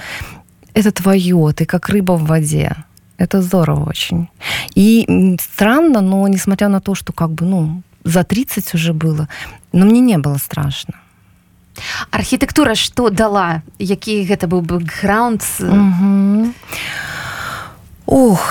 это 0.73 0.91
твое, 0.91 1.53
ты 1.55 1.65
как 1.65 1.89
рыба 1.89 2.13
в 2.13 2.25
воде. 2.25 2.75
Это 3.18 3.42
здорово 3.42 3.88
очень. 3.88 4.28
И 4.74 5.36
странно, 5.40 6.00
но 6.00 6.26
несмотря 6.28 6.68
на 6.68 6.80
то, 6.80 6.94
что 6.94 7.12
как 7.12 7.30
бы, 7.30 7.46
ну, 7.46 7.82
за 8.04 8.24
30 8.24 8.74
уже 8.74 8.92
было, 8.92 9.28
но 9.72 9.86
мне 9.86 10.00
не 10.00 10.18
было 10.18 10.36
страшно. 10.38 10.94
Архітектура 12.10 12.74
што 12.78 13.10
дала 13.10 13.62
які 13.78 14.22
гэта 14.28 14.46
быў 14.46 14.62
бэкграунд 14.62 15.42
угу. 15.58 16.54
Ох 18.06 18.46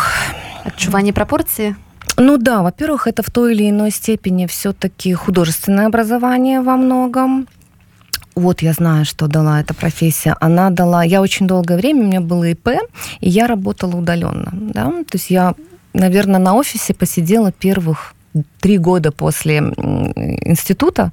адчуванне 0.68 1.14
прапорцыі 1.14 1.76
Ну 2.18 2.38
да, 2.38 2.62
во-первых, 2.62 3.08
это 3.08 3.24
в 3.24 3.32
той 3.32 3.56
или 3.56 3.70
иной 3.70 3.90
степени 3.90 4.46
все-таки 4.46 5.14
художественное 5.14 5.88
образование 5.88 6.62
во 6.62 6.78
многом 6.78 7.48
вот 8.35 8.63
я 8.63 8.73
знаю, 8.73 9.05
что 9.05 9.27
дала 9.27 9.61
эта 9.61 9.75
профессия. 9.75 10.37
Она 10.41 10.71
дала... 10.71 11.03
Я 11.03 11.21
очень 11.21 11.47
долгое 11.47 11.77
время, 11.77 12.03
у 12.03 12.07
меня 12.07 12.21
было 12.21 12.45
ИП, 12.51 12.69
и 13.21 13.29
я 13.29 13.47
работала 13.47 13.97
удаленно. 13.97 14.51
Да? 14.53 14.85
То 14.91 15.15
есть 15.15 15.31
я, 15.31 15.55
наверное, 15.93 16.41
на 16.41 16.55
офисе 16.55 16.95
посидела 16.95 17.53
первых 17.53 18.15
три 18.61 18.79
года 18.79 19.13
после 19.13 19.59
института 19.59 21.13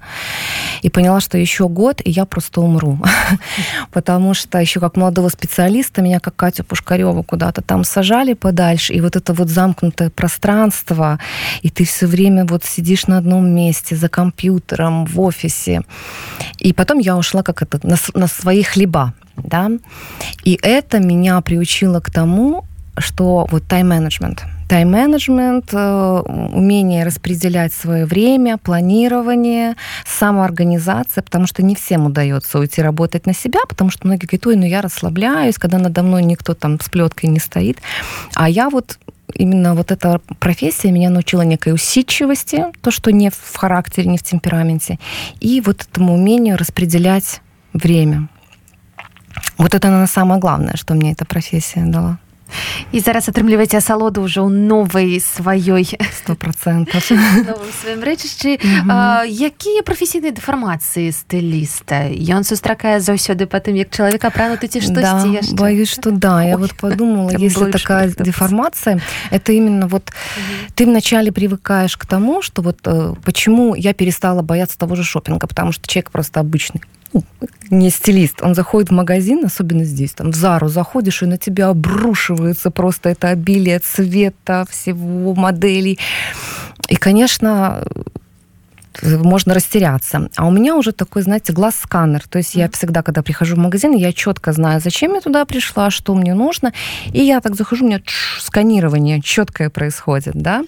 и 0.82 0.90
поняла, 0.90 1.20
что 1.20 1.38
еще 1.38 1.68
год, 1.68 2.02
и 2.04 2.12
я 2.12 2.26
просто 2.26 2.62
умру. 2.62 3.00
Потому 3.92 4.34
что 4.34 4.60
еще 4.60 4.80
как 4.80 4.98
молодого 4.98 5.30
специалиста 5.30 6.02
меня, 6.02 6.20
как 6.20 6.36
Катю 6.36 6.64
Пушкареву, 6.64 7.24
куда-то 7.24 7.62
там 7.62 7.84
сажали 7.84 8.34
подальше, 8.34 8.94
и 8.94 9.02
вот 9.02 9.16
это 9.16 9.34
вот 9.34 9.50
замкнутое 9.50 10.10
пространство, 10.10 11.20
и 11.62 11.70
ты 11.70 11.86
все 11.86 12.08
время 12.08 12.46
вот 12.46 12.66
сидишь 12.66 13.08
на 13.08 13.18
одном 13.18 13.50
месте 13.50 13.96
за 13.96 14.10
компьютером 14.10 15.06
в 15.06 15.20
офисе. 15.20 15.82
И 16.60 16.74
потом 16.74 17.00
я 17.00 17.18
ушла 17.18 17.44
как 17.44 17.62
это 17.62 17.80
на, 17.84 17.96
на 18.14 18.28
свои 18.28 18.64
хлеба, 18.64 19.14
да, 19.38 19.72
и 20.44 20.60
это 20.62 21.00
меня 21.00 21.40
приучило 21.42 22.00
к 22.00 22.10
тому, 22.10 22.66
что 22.98 23.48
вот 23.52 23.68
тайм-менеджмент– 23.68 24.44
тайм-менеджмент, 24.68 25.74
э, 25.74 26.22
умение 26.54 27.06
распределять 27.06 27.74
свое 27.74 28.06
время, 28.06 28.58
планирование, 28.58 29.76
самоорганизация, 30.06 31.22
потому 31.22 31.48
что 31.48 31.64
не 31.64 31.76
всем 31.76 32.06
удается 32.06 32.60
уйти 32.60 32.82
работать 32.82 33.26
на 33.26 33.34
себя, 33.34 33.60
потому 33.68 33.90
что 33.92 34.08
многие 34.08 34.26
говорят, 34.26 34.48
ой, 34.48 34.56
ну 34.56 34.66
я 34.66 34.82
расслабляюсь, 34.82 35.58
когда 35.58 35.78
надо 35.78 36.04
мной 36.04 36.24
никто 36.24 36.54
там 36.54 36.80
с 36.80 36.90
плеткой 36.90 37.30
не 37.30 37.40
стоит. 37.40 37.78
А 38.34 38.50
я 38.50 38.70
вот 38.70 38.98
именно 39.34 39.76
вот 39.76 39.92
эта 39.92 40.20
профессия 40.40 40.92
меня 40.92 41.10
научила 41.10 41.42
некой 41.42 41.74
усидчивости, 41.74 42.66
то, 42.82 42.92
что 42.92 43.12
не 43.12 43.30
в 43.30 43.56
характере, 43.56 44.10
не 44.10 44.18
в 44.18 44.24
темпераменте, 44.24 45.00
и 45.40 45.62
вот 45.62 45.82
этому 45.82 46.14
умению 46.16 46.58
распределять 46.58 47.42
время. 47.74 48.30
Вот 49.58 49.74
это, 49.74 49.88
наверное, 49.88 50.08
самое 50.08 50.40
главное, 50.40 50.76
что 50.76 50.94
мне 50.94 51.12
эта 51.12 51.26
профессия 51.26 51.84
дала. 51.86 52.20
І 52.92 53.00
зараз 53.00 53.30
атрымліваеце 53.30 53.78
асалоду 53.78 54.24
ўжо 54.25 54.46
ў 54.46 54.52
новай 54.52 55.20
сваёй 55.20 55.98
сто 56.14 56.36
процентов. 56.36 57.02
сваім 57.04 58.02
рэчышчы. 58.02 58.58
Якія 59.28 59.82
прафесійныя 59.82 60.32
дэфармацыі 60.32 61.12
стыліста? 61.12 62.10
Ён 62.12 62.44
сустракае 62.48 63.00
заўсёды 63.00 63.46
па 63.46 63.60
тым 63.60 63.75
як 63.75 63.90
чалавек 63.90 64.24
апрануты 64.25 64.68
ці 64.68 64.82
штосьці 64.82 65.42
да, 65.42 65.56
боюсь 65.58 65.90
что 65.90 66.12
да 66.12 66.44
я 66.44 66.58
вот 66.58 66.74
подумала 66.75 67.32
если 67.38 67.72
такая 67.72 68.10
деформация 68.10 69.02
это 69.32 69.52
именно 69.52 69.88
вот 69.88 70.12
ты 70.75 70.86
вначале 70.86 71.32
привыкаешь 71.32 71.98
к 71.98 72.06
тому 72.06 72.42
что 72.42 72.62
вот 72.62 72.80
э, 72.86 73.14
почему 73.24 73.75
я 73.75 73.94
перестала 73.94 74.42
бояться 74.42 74.78
того 74.78 74.96
же 74.96 75.04
шопинга 75.04 75.48
потому 75.48 75.72
что 75.72 75.88
человек 75.88 76.12
просто 76.12 76.40
обычный 76.40 76.82
не 77.70 77.90
стилист, 77.90 78.42
он 78.42 78.56
заходит 78.56 78.90
в 78.90 78.94
магазин, 78.94 79.46
особенно 79.46 79.84
здесь, 79.84 80.12
там, 80.12 80.32
в 80.32 80.36
Зару 80.36 80.68
заходишь, 80.68 81.24
и 81.24 81.26
на 81.26 81.38
тебя 81.38 81.70
обрушивается 81.70 82.72
просто 82.72 83.10
это 83.10 83.30
обилие 83.30 83.80
цвета, 83.80 84.66
всего 84.70 85.34
моделей. 85.34 86.00
И, 86.90 86.96
конечно, 86.96 87.84
можно 89.02 89.54
растеряться. 89.54 90.30
А 90.36 90.48
у 90.48 90.52
меня 90.52 90.75
уже 90.75 90.92
такой, 90.92 91.22
знаете, 91.22 91.54
глаз-сканер. 91.54 92.28
То 92.28 92.38
есть 92.38 92.56
я 92.56 92.70
всегда, 92.70 93.02
когда 93.02 93.22
прихожу 93.22 93.56
в 93.56 93.60
магазин, 93.60 93.94
я 93.94 94.14
четко 94.14 94.54
знаю, 94.54 94.82
зачем 94.82 95.14
я 95.14 95.22
туда 95.22 95.46
пришла, 95.46 95.90
что 95.90 96.16
мне 96.16 96.34
нужно. 96.34 96.74
И 97.12 97.22
я 97.22 97.42
так 97.42 97.56
захожу, 97.56 97.86
у 97.86 97.88
меня 97.88 98.02
сканирование 98.40 99.22
четкое 99.22 99.70
происходит, 99.70 100.36
да. 100.36 100.64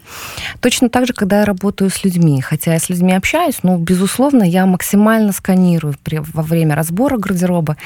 Точно 0.59 0.89
так 0.89 1.07
же, 1.07 1.13
когда 1.13 1.39
я 1.39 1.45
работаю 1.45 1.89
с 1.89 2.03
людьми. 2.03 2.41
Хотя 2.41 2.73
я 2.73 2.79
с 2.79 2.89
людьми 2.89 3.13
общаюсь, 3.13 3.59
но, 3.63 3.77
безусловно, 3.77 4.43
я 4.43 4.65
максимально 4.65 5.31
сканирую 5.31 5.95
при, 6.03 6.19
во 6.19 6.43
время 6.43 6.75
разбора 6.75 7.17
гардероба. 7.17 7.77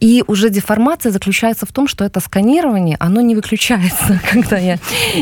И 0.00 0.24
уже 0.26 0.50
деформация 0.50 1.12
заключается 1.12 1.66
в 1.66 1.72
том, 1.72 1.88
что 1.88 2.04
это 2.04 2.20
сканирование, 2.20 2.96
оно 3.00 3.20
не 3.20 3.34
выключается, 3.34 4.20
когда 4.30 4.56
я 4.58 4.78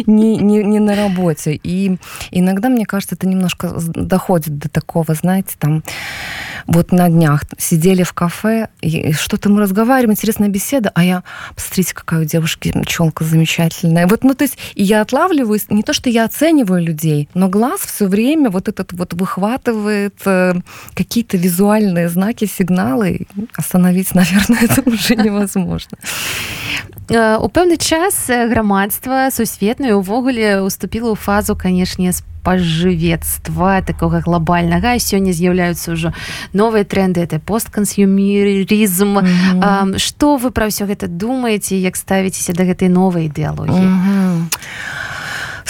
не, 0.07 0.37
не, 0.37 0.63
не 0.63 0.79
на 0.79 0.95
работе. 0.95 1.59
И 1.63 1.97
иногда, 2.31 2.69
мне 2.69 2.87
кажется, 2.87 3.15
это 3.15 3.27
немножко 3.27 3.73
доходит 3.95 4.52
до 4.52 4.70
такого, 4.70 5.14
знаете, 5.14 5.56
там, 5.58 5.84
вот 6.68 6.92
на 6.92 7.10
днях 7.10 7.44
сидели 7.58 8.04
в 8.04 8.14
кафе, 8.14 8.68
и 8.82 9.14
что-то 9.14 9.50
мы 9.50 9.62
разговариваем, 9.62 10.12
интересная 10.12 10.50
беседа, 10.50 10.92
а 10.94 11.04
я, 11.04 11.24
посмотрите, 11.56 11.94
какая 11.94 12.22
у 12.22 12.26
девушки 12.26 12.74
челка 12.86 13.24
замечательная. 13.24 14.06
Вот, 14.08 14.24
ну, 14.24 14.34
то 14.34 14.44
есть, 14.44 14.58
и 14.76 14.84
я 14.84 15.02
отлавливаюсь, 15.02 15.70
не 15.70 15.84
то, 15.84 15.94
что 15.94 16.10
я 16.10 16.26
оцениваю 16.26 16.84
людей, 16.84 17.30
но 17.34 17.48
глаз 17.48 17.82
все 17.82 18.08
время 18.08 18.50
вот 18.50 18.68
этот 18.68 18.94
вот 18.94 19.14
выхватывает 19.14 20.16
э, 20.26 20.56
какие-то 20.94 21.38
визуальные 21.38 22.10
знаки, 22.10 22.46
сигналы. 22.46 23.28
Остановить, 23.56 24.14
наверное, 24.14 24.60
это 24.64 24.82
уже 24.90 25.16
невозможно. 25.16 25.98
У 27.10 27.48
пэўны 27.48 27.78
час 27.78 28.28
грамадства 28.28 29.30
сусветнае 29.32 29.96
увогуле 29.96 30.60
уступіла 30.60 31.16
ў 31.16 31.16
фазу 31.16 31.56
канешне 31.56 32.12
спажывецтва 32.42 33.82
такога 33.82 34.22
глобальнага 34.22 34.96
сёння 35.00 35.36
з'яўляюцца 35.36 35.92
ўжо 35.92 36.14
новыя 36.54 36.84
тренды 36.88 37.20
это 37.20 37.40
посткансюмерізм 37.40 39.18
mm 39.18 39.26
-hmm. 39.60 40.00
что 40.00 40.38
вы 40.38 40.52
пра 40.52 40.68
ўсё 40.68 40.88
гэта 40.88 41.08
думаеце 41.08 41.76
як 41.76 41.98
ставіцеся 41.98 42.54
да 42.54 42.64
гэтай 42.64 42.90
новай 42.90 43.26
ідэалогіі 43.26 43.84
mm 43.84 44.00
-hmm. 44.04 44.48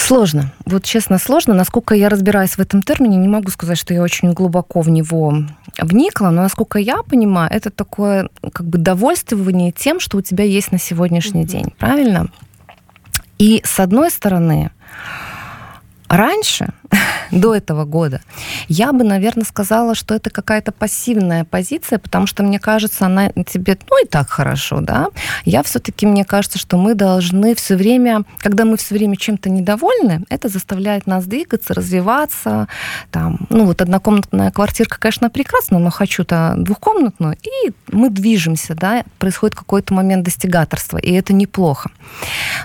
Сложно. 0.08 0.50
Вот 0.64 0.84
честно, 0.84 1.18
сложно. 1.18 1.54
Насколько 1.54 1.94
я 1.94 2.08
разбираюсь 2.08 2.58
в 2.58 2.60
этом 2.60 2.82
термине, 2.82 3.16
не 3.16 3.28
могу 3.28 3.50
сказать, 3.50 3.78
что 3.78 3.94
я 3.94 4.02
очень 4.02 4.32
глубоко 4.32 4.80
в 4.80 4.88
него 4.88 5.34
вникла, 5.82 6.30
но 6.30 6.42
насколько 6.42 6.78
я 6.78 7.02
понимаю, 7.02 7.50
это 7.50 7.70
такое 7.70 8.28
как 8.52 8.66
бы 8.66 8.78
довольствование 8.78 9.70
тем, 9.70 10.00
что 10.00 10.18
у 10.18 10.22
тебя 10.22 10.44
есть 10.44 10.72
на 10.72 10.78
сегодняшний 10.78 11.42
mm-hmm. 11.42 11.52
день. 11.52 11.72
Правильно? 11.78 12.26
И 13.38 13.60
с 13.64 13.80
одной 13.80 14.10
стороны, 14.10 14.70
Раньше, 16.15 16.67
до 17.31 17.55
этого 17.55 17.85
года, 17.85 18.21
я 18.67 18.93
бы, 18.93 19.03
наверное, 19.03 19.45
сказала, 19.45 19.95
что 19.95 20.15
это 20.15 20.29
какая-то 20.29 20.71
пассивная 20.71 21.45
позиция, 21.45 21.99
потому 21.99 22.27
что, 22.27 22.43
мне 22.43 22.59
кажется, 22.59 23.05
она 23.05 23.29
тебе, 23.29 23.77
ну, 23.89 24.03
и 24.03 24.07
так 24.07 24.29
хорошо, 24.29 24.81
да. 24.81 25.07
Я 25.45 25.63
все-таки, 25.63 26.05
мне 26.05 26.25
кажется, 26.25 26.59
что 26.59 26.77
мы 26.77 26.95
должны 26.95 27.55
все 27.55 27.75
время, 27.75 28.23
когда 28.39 28.65
мы 28.65 28.77
все 28.77 28.95
время 28.95 29.17
чем-то 29.17 29.49
недовольны, 29.49 30.23
это 30.29 30.49
заставляет 30.49 31.07
нас 31.07 31.25
двигаться, 31.25 31.73
развиваться. 31.73 32.67
Там, 33.11 33.47
ну, 33.49 33.65
вот 33.65 33.81
однокомнатная 33.81 34.51
квартирка, 34.51 34.99
конечно, 34.99 35.29
прекрасна, 35.29 35.79
но 35.79 35.89
хочу-то 35.89 36.55
двухкомнатную, 36.57 37.37
и 37.41 37.71
мы 37.91 38.09
движемся, 38.09 38.75
да, 38.75 39.03
происходит 39.19 39.55
какой-то 39.55 39.93
момент 39.93 40.23
достигаторства, 40.23 40.97
и 40.97 41.11
это 41.11 41.33
неплохо. 41.33 41.91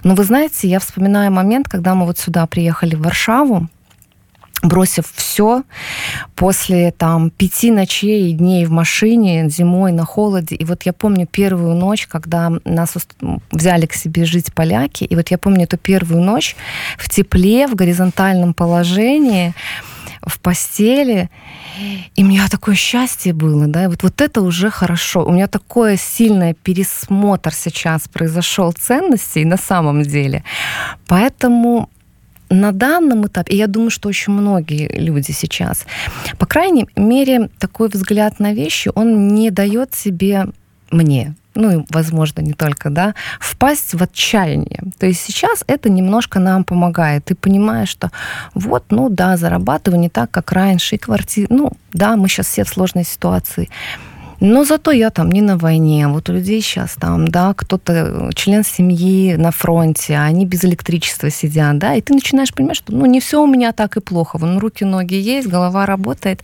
Но 0.05 0.15
вы 0.15 0.25
знаете, 0.25 0.69
я 0.69 0.79
вспоминаю 0.81 1.33
момент, 1.33 1.69
когда 1.69 1.95
мы 1.95 2.07
вот 2.07 2.19
сюда 2.19 2.47
приехали 2.47 2.95
в 2.95 3.03
Варшаву, 3.03 3.69
бросив 4.63 5.05
все 5.15 5.63
после 6.35 6.91
там 6.91 7.31
пяти 7.31 7.71
ночей 7.71 8.31
и 8.31 8.33
дней 8.33 8.65
в 8.67 8.71
машине 8.71 9.49
зимой 9.49 9.93
на 9.93 10.05
холоде. 10.05 10.57
И 10.57 10.65
вот 10.65 10.83
я 10.85 10.93
помню 10.93 11.27
первую 11.27 11.75
ночь, 11.75 12.07
когда 12.07 12.53
нас 12.65 12.95
взяли 13.51 13.87
к 13.87 13.95
себе 13.95 14.25
жить 14.25 14.53
поляки, 14.53 15.05
и 15.05 15.15
вот 15.15 15.31
я 15.31 15.39
помню 15.39 15.65
эту 15.65 15.77
первую 15.77 16.23
ночь 16.23 16.57
в 16.99 17.09
тепле, 17.09 17.67
в 17.67 17.75
горизонтальном 17.75 18.55
положении, 18.55 19.55
в 20.27 20.41
постели, 20.41 21.31
и 22.17 22.25
у 22.25 22.27
меня 22.27 22.49
такое 22.49 22.75
счастье 22.75 23.33
было, 23.33 23.67
да, 23.67 23.85
и 23.85 23.87
вот, 23.87 24.03
вот 24.03 24.21
это 24.21 24.43
уже 24.43 24.71
хорошо. 24.71 25.25
У 25.25 25.31
меня 25.31 25.47
такое 25.47 25.97
сильное 25.97 26.55
пересмотр 26.55 27.55
сейчас 27.55 28.09
произошел 28.09 28.73
ценностей 28.73 29.45
на 29.45 29.57
самом 29.57 30.03
деле. 30.03 30.43
Поэтому 31.07 31.89
на 32.51 32.73
данном 32.73 33.27
этапе, 33.27 33.55
и 33.55 33.57
я 33.57 33.67
думаю, 33.67 33.91
что 33.91 34.09
очень 34.09 34.33
многие 34.33 34.89
люди 34.99 35.33
сейчас, 35.33 35.85
по 36.39 36.47
крайней 36.47 36.89
мере, 36.97 37.51
такой 37.59 37.89
взгляд 37.89 38.41
на 38.41 38.53
вещи, 38.55 38.91
он 38.95 39.29
не 39.29 39.51
дает 39.51 39.95
себе 39.95 40.47
мне, 40.91 41.35
ну 41.55 41.81
и, 41.81 41.85
возможно, 41.91 42.41
не 42.41 42.53
только, 42.53 42.89
да, 42.89 43.15
впасть 43.41 43.93
в 43.93 44.03
отчаяние. 44.03 44.85
То 44.99 45.07
есть 45.07 45.21
сейчас 45.21 45.65
это 45.67 45.91
немножко 45.91 46.39
нам 46.39 46.63
помогает. 46.63 47.25
Ты 47.25 47.35
понимаешь, 47.35 47.89
что 47.89 48.11
вот, 48.55 48.85
ну 48.91 49.09
да, 49.09 49.37
зарабатываю 49.37 50.01
не 50.01 50.09
так, 50.09 50.31
как 50.31 50.53
раньше, 50.53 50.95
и 50.95 50.99
квартира, 50.99 51.49
ну 51.51 51.73
да, 51.93 52.17
мы 52.17 52.29
сейчас 52.29 52.47
все 52.47 52.65
в 52.65 52.69
сложной 52.69 53.05
ситуации. 53.05 53.69
Но 54.44 54.66
зато 54.66 54.92
я 54.92 55.10
там 55.10 55.32
не 55.32 55.42
на 55.42 55.58
войне. 55.58 56.08
Вот 56.08 56.30
у 56.30 56.34
людей 56.34 56.62
сейчас 56.62 56.96
там, 57.00 57.28
да, 57.28 57.54
кто-то 57.54 57.94
э, 57.94 58.30
член 58.36 58.66
семьи 58.66 59.36
на 59.36 59.52
фронте, 59.52 60.16
а 60.16 60.26
они 60.26 60.46
без 60.46 60.66
электричества 60.66 61.30
сидят, 61.30 61.78
да, 61.78 61.96
и 61.96 62.02
ты 62.02 62.14
начинаешь 62.14 62.54
понимать, 62.54 62.76
что 62.76 62.92
ну 62.92 63.06
не 63.06 63.20
все 63.22 63.42
у 63.42 63.48
меня 63.48 63.72
так 63.72 63.96
и 63.96 64.02
плохо. 64.02 64.38
Вон 64.38 64.58
руки, 64.58 64.84
ноги 64.84 65.16
есть, 65.16 65.48
голова 65.48 65.86
работает. 65.86 66.44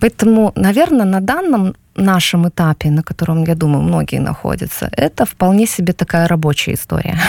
Поэтому, 0.00 0.52
наверное, 0.56 1.06
на 1.06 1.20
данном 1.20 1.74
нашем 1.94 2.48
этапе, 2.48 2.90
на 2.90 3.02
котором, 3.04 3.44
я 3.44 3.54
думаю, 3.54 3.82
многие 3.82 4.18
находятся, 4.18 4.90
это 4.92 5.24
вполне 5.24 5.66
себе 5.66 5.92
такая 5.92 6.26
рабочая 6.26 6.74
история. 6.74 7.20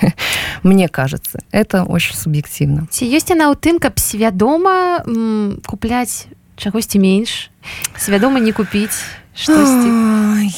Мне 0.63 0.89
кажется, 0.89 1.39
это 1.51 1.83
очень 1.83 2.15
субъективно. 2.15 2.87
Ці 2.91 3.05
ёсць 3.05 3.29
яна 3.29 3.47
ў 3.47 3.55
тым, 3.55 3.79
каб 3.79 3.95
свядома 3.95 5.05
купляць 5.63 6.27
чагосьці 6.57 6.99
менш, 6.99 7.51
свядома 7.95 8.39
не 8.39 8.51
купіць 8.51 8.97
Штосьці? 9.34 9.88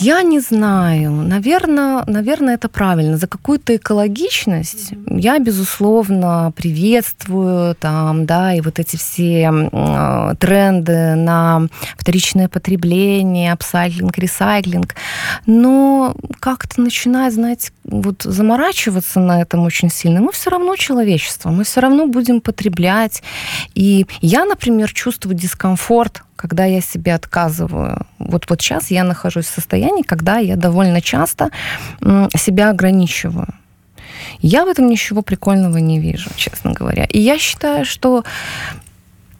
Я 0.00 0.22
не 0.22 0.40
знаю. 0.40 1.10
Наверное, 1.10 2.02
наверное, 2.06 2.54
это 2.56 2.68
правильно. 2.68 3.16
За 3.16 3.26
какую-то 3.26 3.76
экологичность 3.76 4.92
mm-hmm. 4.92 5.20
я, 5.20 5.38
безусловно, 5.38 6.52
приветствую 6.56 7.74
там, 7.74 8.26
да, 8.26 8.54
и 8.54 8.60
вот 8.60 8.78
эти 8.78 8.96
все 8.96 9.68
э, 9.72 10.34
тренды 10.38 11.14
на 11.14 11.68
вторичное 11.96 12.48
потребление, 12.48 13.52
апсайклинг, 13.52 14.18
ресайклинг. 14.18 14.94
Но 15.46 16.16
как-то 16.40 16.80
начинает, 16.80 17.34
знаете, 17.34 17.70
вот 17.84 18.22
заморачиваться 18.22 19.20
на 19.20 19.40
этом 19.40 19.60
очень 19.60 19.90
сильно. 19.90 20.20
Мы 20.20 20.32
все 20.32 20.50
равно 20.50 20.74
человечество, 20.76 21.50
мы 21.50 21.62
все 21.62 21.80
равно 21.80 22.06
будем 22.06 22.40
потреблять. 22.40 23.22
И 23.74 24.06
я, 24.20 24.44
например, 24.44 24.92
чувствую 24.92 25.36
дискомфорт 25.36 26.23
когда 26.36 26.64
я 26.64 26.80
себе 26.80 27.14
отказываю. 27.14 28.06
Вот, 28.18 28.48
вот 28.48 28.60
сейчас 28.60 28.90
я 28.90 29.04
нахожусь 29.04 29.46
в 29.46 29.54
состоянии, 29.54 30.02
когда 30.02 30.38
я 30.38 30.56
довольно 30.56 31.00
часто 31.00 31.50
себя 32.36 32.70
ограничиваю. 32.70 33.48
Я 34.40 34.64
в 34.64 34.68
этом 34.68 34.88
ничего 34.88 35.22
прикольного 35.22 35.78
не 35.78 36.00
вижу, 36.00 36.30
честно 36.36 36.72
говоря. 36.72 37.04
И 37.04 37.18
я 37.18 37.38
считаю, 37.38 37.84
что 37.84 38.24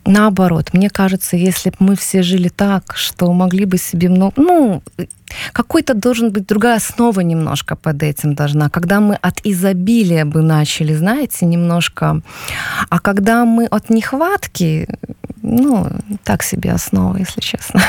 наоборот, 0.06 0.72
мне 0.72 0.90
кажется, 0.90 1.36
если 1.36 1.70
бы 1.70 1.76
мы 1.80 1.96
все 1.96 2.22
жили 2.22 2.48
так, 2.48 2.96
что 2.96 3.32
могли 3.32 3.64
бы 3.64 3.78
себе 3.78 4.08
много... 4.08 4.32
Ну, 4.36 4.82
какой-то 5.52 5.94
должен 5.94 6.30
быть 6.30 6.46
другая 6.46 6.76
основа 6.76 7.20
немножко 7.20 7.76
под 7.76 8.02
этим 8.02 8.34
должна. 8.34 8.68
Когда 8.68 9.00
мы 9.00 9.14
от 9.16 9.40
изобилия 9.44 10.24
бы 10.24 10.42
начали, 10.42 10.94
знаете, 10.94 11.46
немножко... 11.46 12.20
А 12.88 12.98
когда 12.98 13.44
мы 13.44 13.66
от 13.66 13.90
нехватки, 13.90 14.88
ну, 15.44 15.86
так 16.24 16.42
себе 16.42 16.72
основа, 16.72 17.16
если 17.18 17.40
честно. 17.40 17.80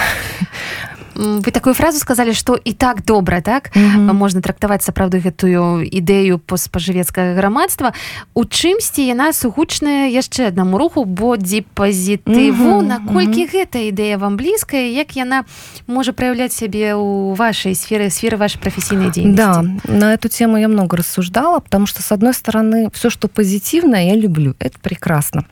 вы 1.15 1.51
такую 1.51 1.73
фразу 1.73 1.99
сказали 1.99 2.33
что 2.33 2.59
і 2.63 2.73
так 2.73 3.03
добра 3.05 3.41
так 3.41 3.71
mm 3.75 3.81
-hmm. 3.81 4.13
можна 4.13 4.41
трактаваць 4.41 4.89
сапраўды 4.89 5.21
гэтую 5.21 5.83
ідэю 5.83 6.37
поспажывецкага 6.37 7.35
грамадства 7.35 7.93
у 8.33 8.43
чымсьці 8.45 9.01
яна 9.01 9.33
сугучная 9.33 10.09
яшчэ 10.09 10.47
аднаму 10.47 10.77
руху 10.77 11.05
бодзі 11.05 11.65
пазітыву 11.73 12.63
mm 12.63 12.81
-hmm. 12.81 12.87
наколькі 12.87 13.41
mm 13.43 13.47
-hmm. 13.47 13.55
гэта 13.55 13.91
ідэя 13.91 14.17
вам 14.17 14.37
блізкая 14.37 14.87
як 14.87 15.17
яна 15.17 15.43
можа 15.87 16.11
праяўляць 16.11 16.53
сябе 16.53 16.95
у 16.95 17.33
вашай 17.33 17.73
сферы 17.73 18.09
сферы 18.09 18.37
вашей 18.37 18.61
прафесійнай 18.61 19.09
дзейнасці 19.09 19.35
да 19.35 19.63
на 19.87 20.15
эту 20.15 20.37
тему 20.39 20.57
я 20.57 20.67
много 20.67 20.97
рассуждала 20.97 21.59
потому 21.59 21.87
что 21.87 22.01
с 22.01 22.11
одной 22.11 22.33
стороны 22.33 22.89
все 22.93 23.09
что 23.09 23.27
позитивное 23.27 24.05
я 24.05 24.15
люблю 24.15 24.55
это 24.59 24.77
прекрасно 24.81 25.43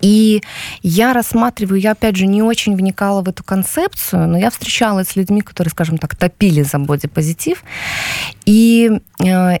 и 0.00 0.42
я 0.82 1.12
рассматриваю, 1.12 1.80
я 1.80 1.92
опять 1.92 2.16
же 2.16 2.26
не 2.26 2.42
очень 2.42 2.76
вникала 2.76 3.22
в 3.22 3.28
эту 3.28 3.42
концепцию, 3.44 4.28
но 4.28 4.38
я 4.38 4.50
встречалась 4.50 5.08
с 5.08 5.16
людьми, 5.16 5.40
которые, 5.40 5.70
скажем 5.70 5.98
так, 5.98 6.16
топили 6.16 6.62
за 6.62 6.78
бодипозитив. 6.78 7.62
И 8.44 9.00
э, 9.24 9.58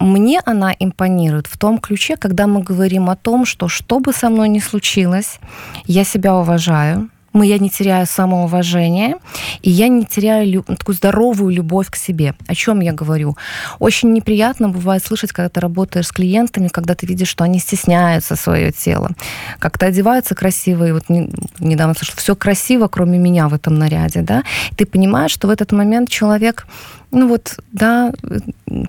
мне 0.00 0.40
она 0.44 0.74
импонирует 0.78 1.46
в 1.46 1.56
том 1.56 1.78
ключе, 1.78 2.16
когда 2.16 2.46
мы 2.46 2.62
говорим 2.62 3.08
о 3.08 3.16
том, 3.16 3.46
что 3.46 3.68
что 3.68 4.00
бы 4.00 4.12
со 4.12 4.30
мной 4.30 4.48
ни 4.48 4.58
случилось, 4.58 5.38
я 5.86 6.04
себя 6.04 6.36
уважаю, 6.36 7.08
мы, 7.32 7.46
я 7.46 7.58
не 7.58 7.70
теряю 7.70 8.06
самоуважение, 8.06 9.16
и 9.62 9.70
я 9.70 9.88
не 9.88 10.04
теряю 10.04 10.62
такую 10.62 10.94
здоровую 10.94 11.54
любовь 11.54 11.90
к 11.90 11.96
себе. 11.96 12.34
О 12.46 12.54
чем 12.54 12.80
я 12.80 12.92
говорю? 12.92 13.36
Очень 13.78 14.12
неприятно 14.12 14.68
бывает 14.68 15.04
слышать, 15.04 15.32
когда 15.32 15.48
ты 15.48 15.60
работаешь 15.60 16.06
с 16.06 16.12
клиентами, 16.12 16.68
когда 16.68 16.94
ты 16.94 17.06
видишь, 17.06 17.28
что 17.28 17.44
они 17.44 17.58
стесняются 17.58 18.36
свое 18.36 18.72
тело, 18.72 19.10
как-то 19.58 19.86
одеваются 19.86 20.34
красиво, 20.34 20.86
и 20.86 20.92
вот 20.92 21.08
не, 21.08 21.30
недавно 21.58 21.94
слышал, 21.94 22.14
все 22.16 22.36
красиво, 22.36 22.88
кроме 22.88 23.18
меня 23.18 23.48
в 23.48 23.54
этом 23.54 23.78
наряде, 23.78 24.22
да, 24.22 24.42
и 24.70 24.74
ты 24.74 24.86
понимаешь, 24.86 25.32
что 25.32 25.48
в 25.48 25.50
этот 25.50 25.72
момент 25.72 26.08
человек 26.08 26.66
ну 27.12 27.28
вот, 27.28 27.58
да, 27.72 28.12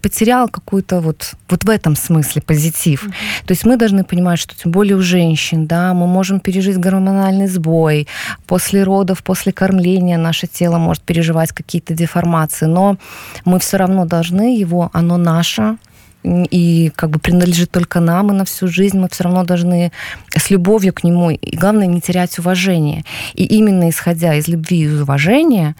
потерял 0.02 0.48
какую-то 0.48 1.02
вот, 1.02 1.34
вот 1.50 1.64
в 1.64 1.70
этом 1.70 1.96
смысле 1.96 2.42
позитив. 2.42 3.04
Mm-hmm. 3.04 3.46
То 3.46 3.52
есть 3.52 3.66
мы 3.66 3.78
должны 3.78 4.04
понимать, 4.04 4.40
что 4.40 4.56
тем 4.56 4.72
более 4.72 4.96
у 4.96 5.02
женщин, 5.02 5.68
да, 5.68 5.94
мы 5.94 6.08
можем 6.08 6.40
пережить 6.40 6.78
гормональный 6.78 7.48
сбой, 7.48 8.08
после 8.48 8.84
родов, 8.84 9.24
после 9.24 9.52
кормления 9.52 10.18
наше 10.18 10.48
тело 10.48 10.78
может 10.78 11.04
переживать 11.04 11.52
какие-то 11.52 11.94
деформации, 11.94 12.66
но 12.66 12.98
мы 13.46 13.60
все 13.60 13.78
равно 13.78 14.06
должны 14.06 14.58
его, 14.58 14.90
оно 14.94 15.18
наше, 15.18 15.78
и 16.24 16.92
как 16.96 17.10
бы 17.10 17.20
принадлежит 17.20 17.72
только 17.72 18.00
нам, 18.00 18.32
и 18.32 18.34
на 18.34 18.46
всю 18.46 18.68
жизнь 18.68 18.98
мы 18.98 19.10
все 19.10 19.26
равно 19.26 19.44
должны 19.44 19.92
с 20.36 20.50
любовью 20.50 20.94
к 20.94 21.04
нему, 21.04 21.32
и 21.32 21.58
главное, 21.58 21.88
не 21.88 22.00
терять 22.00 22.40
уважение. 22.40 23.04
И 23.34 23.44
именно 23.44 23.90
исходя 23.90 24.34
из 24.36 24.48
любви 24.48 24.84
и 24.84 24.88
уважения, 24.88 25.76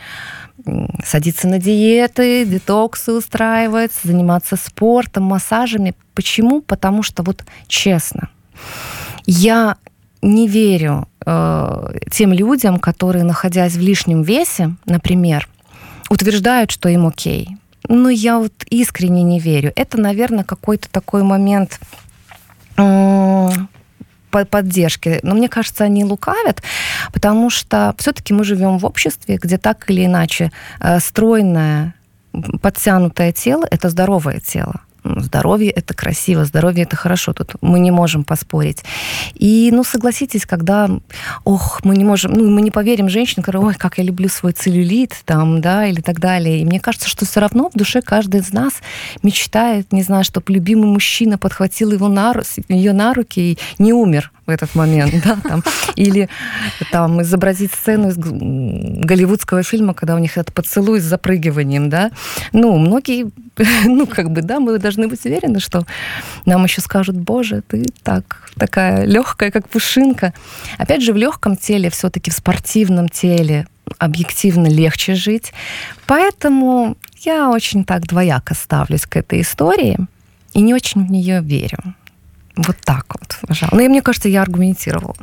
садиться 1.04 1.48
на 1.48 1.60
диеты, 1.60 2.46
детоксы 2.46 3.12
устраивать, 3.12 3.92
заниматься 4.04 4.56
спортом, 4.56 5.24
массажами. 5.24 5.94
Почему? 6.14 6.62
Потому 6.62 7.04
что 7.04 7.24
вот 7.24 7.44
честно, 7.68 8.30
я 9.26 9.78
не 10.22 10.48
верю 10.48 11.08
э, 11.26 11.94
тем 12.12 12.34
людям, 12.34 12.80
которые, 12.80 13.24
находясь 13.24 13.74
в 13.74 13.82
лишнем 13.82 14.22
весе, 14.22 14.76
например, 14.86 15.50
утверждают, 16.10 16.72
что 16.72 16.90
им 16.90 17.08
окей. 17.08 17.58
Но 17.90 18.10
я 18.10 18.40
вот 18.40 18.54
искренне 18.70 19.24
не 19.24 19.40
верю. 19.40 19.74
Это, 19.76 20.00
наверное, 20.00 20.46
какой-то 20.46 20.90
такой 20.90 21.24
момент 21.24 21.80
поддержки. 24.50 25.20
Но 25.24 25.36
мне 25.36 25.48
кажется, 25.48 25.84
они 25.84 26.04
лукавят, 26.04 26.62
потому 27.14 27.50
что 27.50 27.94
все-таки 27.98 28.34
мы 28.34 28.44
живем 28.44 28.78
в 28.78 28.86
обществе, 28.86 29.38
где 29.42 29.58
так 29.58 29.90
или 29.90 30.06
иначе 30.06 30.52
э, 30.80 31.00
стройное, 31.00 31.94
подтянутое 32.62 33.32
тело– 33.32 33.66
это 33.72 33.90
здоровое 33.90 34.40
тело 34.40 34.82
здоровье 35.04 35.72
это 35.72 35.94
красиво, 35.94 36.46
здоровье 36.46 36.84
это 36.84 36.96
хорошо, 36.96 37.34
тут 37.34 37.56
мы 37.62 37.80
не 37.80 37.92
можем 37.92 38.24
поспорить. 38.24 38.84
И, 39.34 39.70
ну, 39.74 39.84
согласитесь, 39.84 40.46
когда, 40.46 40.90
ох, 41.44 41.82
мы 41.84 41.96
не 41.96 42.04
можем, 42.04 42.34
ну, 42.34 42.50
мы 42.50 42.62
не 42.62 42.72
поверим 42.72 43.10
женщине, 43.10 43.44
которая, 43.44 43.68
ой, 43.70 43.76
как 43.76 43.98
я 43.98 44.04
люблю 44.04 44.30
свой 44.30 44.54
целлюлит, 44.54 45.16
там, 45.26 45.62
да, 45.62 45.86
или 45.86 46.02
так 46.02 46.20
далее. 46.20 46.60
И 46.60 46.66
мне 46.66 46.80
кажется, 46.80 47.10
что 47.10 47.26
все 47.26 47.40
равно 47.40 47.70
в 47.70 47.78
душе 47.78 48.02
каждый 48.02 48.42
из 48.42 48.54
нас 48.54 48.74
мечтает, 49.22 49.92
не 49.92 50.04
знаю, 50.04 50.24
чтобы 50.24 50.54
любимый 50.54 50.88
мужчина 50.88 51.38
подхватил 51.38 51.92
его 51.92 52.08
на, 52.08 52.34
ее 52.70 52.94
на 52.94 53.14
руки 53.14 53.40
и 53.40 53.58
не 53.78 53.94
умер 53.94 54.32
в 54.46 54.50
этот 54.50 54.76
момент, 54.76 55.14
да, 55.24 55.38
там, 55.42 55.64
или 55.96 56.30
там 56.92 57.22
изобразить 57.22 57.72
сцену 57.72 58.10
из 58.10 58.18
голливудского 58.18 59.64
фильма, 59.64 59.94
когда 59.94 60.16
у 60.16 60.20
них 60.20 60.38
этот 60.38 60.54
поцелуй 60.54 61.00
с 61.00 61.04
запрыгиванием, 61.04 61.90
да, 61.90 62.12
ну, 62.52 62.78
многие, 62.78 63.32
ну, 63.86 64.06
как 64.06 64.32
бы, 64.32 64.42
да, 64.42 64.60
мы 64.60 64.74
должны 64.94 65.08
быть 65.08 65.26
уверены, 65.26 65.60
что 65.60 65.86
нам 66.46 66.64
еще 66.64 66.82
скажут, 66.82 67.16
боже, 67.16 67.62
ты 67.68 67.86
так, 68.04 68.50
такая 68.56 69.06
легкая, 69.06 69.52
как 69.52 69.68
пушинка. 69.68 70.34
Опять 70.78 71.02
же, 71.02 71.14
в 71.14 71.18
легком 71.18 71.58
теле, 71.58 71.90
все-таки 71.90 72.32
в 72.32 72.34
спортивном 72.34 73.10
теле 73.10 73.68
объективно 74.00 74.68
легче 74.68 75.16
жить, 75.16 75.54
поэтому 76.08 76.96
я 77.20 77.50
очень 77.50 77.84
так 77.84 78.08
двояко 78.08 78.54
ставлюсь 78.54 79.06
к 79.06 79.18
этой 79.18 79.42
истории 79.42 79.98
и 80.54 80.62
не 80.62 80.74
очень 80.74 81.06
в 81.06 81.12
нее 81.12 81.42
верю. 81.42 81.80
Вот 82.56 82.76
так 82.84 83.06
вот 83.20 83.40
вважала. 83.42 83.72
Ну 83.74 83.82
і 83.82 83.90
мне 83.90 84.02
кажется 84.02 84.30
я 84.30 84.42
аргументировала. 84.42 85.16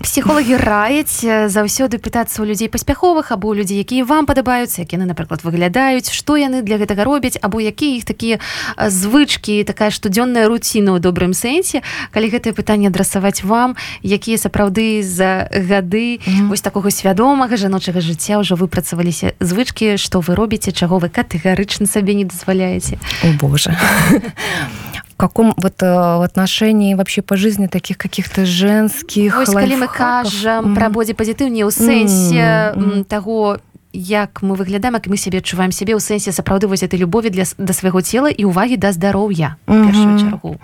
Псіхологи 0.00 0.56
раяць 0.56 1.20
заўсёды 1.52 2.00
пытацца 2.00 2.40
ў 2.40 2.48
людзей 2.48 2.68
паспяховых 2.72 3.32
або 3.32 3.52
людзей 3.52 3.84
якія 3.84 4.04
вам 4.04 4.24
падабаюцца 4.24 4.80
як 4.80 4.96
яны 4.96 5.04
напрыклад 5.04 5.44
выглядаюць 5.44 6.08
што 6.08 6.40
яны 6.40 6.64
для 6.64 6.80
гэтага 6.80 7.04
робяць 7.04 7.36
або 7.42 7.60
якія 7.60 8.00
іх 8.00 8.04
такія 8.08 8.40
звычкі 8.80 9.60
такая 9.68 9.92
штодзённая 9.92 10.48
руціна 10.48 10.96
ў 10.96 11.04
добрым 11.04 11.36
сэнсе. 11.36 11.84
Калі 12.16 12.32
гэтае 12.32 12.56
пытанне 12.56 12.88
адрасаваць 12.88 13.44
вам 13.44 13.76
якія 14.00 14.40
сапраўды 14.40 15.04
за 15.04 15.52
гады 15.52 16.24
mm 16.24 16.48
вось 16.48 16.64
такога 16.64 16.88
свядомага 16.88 17.60
жаночага 17.60 18.00
жыцця 18.00 18.40
ўжо 18.40 18.56
выпрацаваліся 18.56 19.36
звычкі 19.36 20.00
што 20.00 20.24
вы 20.24 20.32
робіце 20.32 20.72
чаго 20.72 20.96
вы 20.96 21.12
катэгарычна 21.12 21.84
сабе 21.84 22.16
не 22.16 22.24
дазваляеце. 22.24 22.96
О 23.20 23.36
боже 23.36 23.76
каком 25.17 25.53
вот 25.57 25.81
э, 25.83 25.85
в 25.85 26.21
отношении 26.21 26.95
вообще 26.95 27.21
по 27.21 27.37
жизни 27.37 27.67
таких 27.67 27.97
каких-то 27.97 28.45
женских 28.45 29.37
Вось, 29.37 29.49
калі 29.49 29.77
мы 29.77 29.87
кажам 29.87 30.65
mm. 30.65 30.75
пра 30.75 30.89
бодзіпазітыўне 30.89 31.63
ў 31.65 31.71
сэнсе 31.71 32.73
mm. 32.73 32.77
-hmm. 32.77 33.03
таго 33.03 33.57
як 33.93 34.41
мы 34.43 34.55
выглядаем 34.55 34.93
як 34.93 35.07
мы 35.07 35.17
сябе 35.17 35.37
адчуваем 35.37 35.71
сябе 35.71 35.93
ў 35.93 35.99
сэнсе 35.99 36.31
сапраўды 36.31 36.67
вось 36.67 36.83
этой 36.83 36.97
любові 36.97 37.29
для 37.29 37.43
да 37.57 37.73
свайго 37.73 38.01
цела 38.01 38.29
і 38.29 38.45
увагі 38.45 38.77
да 38.77 38.91
здароўя 38.91 39.55
mm 39.67 39.91
-hmm. 39.91 40.19
чаргу 40.19 40.57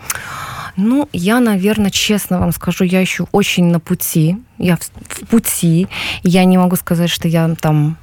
ну 0.78 1.08
я 1.14 1.40
наверное 1.40 1.92
честно 1.92 2.40
вам 2.40 2.52
скажу 2.52 2.84
я 2.84 3.02
еще 3.02 3.26
очень 3.32 3.72
на 3.72 3.80
пути 3.80 4.36
я 4.58 4.76
в, 4.76 4.90
в 5.08 5.26
пути 5.26 5.88
я 6.24 6.46
не 6.46 6.58
могу 6.58 6.76
сказать 6.76 7.10
что 7.10 7.28
я 7.28 7.56
там 7.60 7.96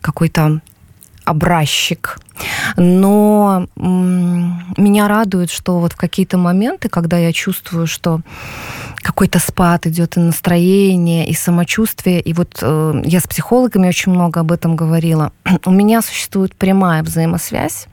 какой-то 0.00 0.60
образчик. 1.24 2.18
но 2.77 3.67
меня 3.77 5.07
радует, 5.07 5.49
что 5.49 5.79
вот 5.79 5.93
в 5.93 5.97
какие-то 5.97 6.37
моменты, 6.37 6.89
когда 6.89 7.17
я 7.17 7.33
чувствую, 7.33 7.87
что 7.87 8.21
какой-то 8.95 9.39
спад 9.39 9.87
идет 9.87 10.17
и 10.17 10.19
настроение, 10.19 11.27
и 11.27 11.33
самочувствие, 11.33 12.19
и 12.19 12.33
вот 12.33 12.59
э, 12.61 13.01
я 13.05 13.19
с 13.19 13.27
психологами 13.27 13.87
очень 13.87 14.11
много 14.11 14.41
об 14.41 14.51
этом 14.51 14.75
говорила, 14.75 15.31
у 15.65 15.71
меня 15.71 16.01
существует 16.01 16.55
прямая 16.55 17.03
взаимосвязь 17.03 17.87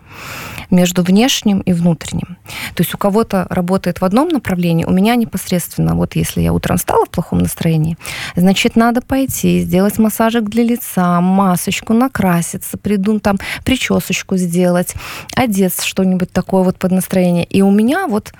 между 0.71 1.03
внешним 1.03 1.61
и 1.61 1.73
внутренним. 1.73 2.37
То 2.75 2.83
есть 2.83 2.95
у 2.95 2.99
кого-то 2.99 3.47
работает 3.51 4.01
в 4.01 4.05
одном 4.05 4.29
направлении, 4.29 4.85
у 4.85 4.91
меня 4.91 5.15
непосредственно, 5.17 5.95
вот 5.95 6.17
если 6.17 6.41
я 6.41 6.53
утром 6.53 6.79
стала 6.79 7.07
в 7.07 7.11
плохом 7.11 7.39
настроении, 7.39 7.97
значит, 8.35 8.77
надо 8.77 9.01
пойти, 9.01 9.61
сделать 9.61 9.99
массажик 9.99 10.45
для 10.45 10.65
лица, 10.65 11.21
масочку, 11.21 11.93
накраситься, 11.93 12.79
приду, 12.79 13.21
там, 13.21 13.39
причесочку 13.65 14.36
сделать, 14.37 14.95
одеться 15.35 15.87
что-нибудь 15.87 16.33
такое 16.33 16.63
вот 16.63 16.79
под 16.79 16.93
настроение. 16.93 17.45
И 17.45 17.63
у 17.63 17.71
меня 17.71 18.07
вот 18.07 18.33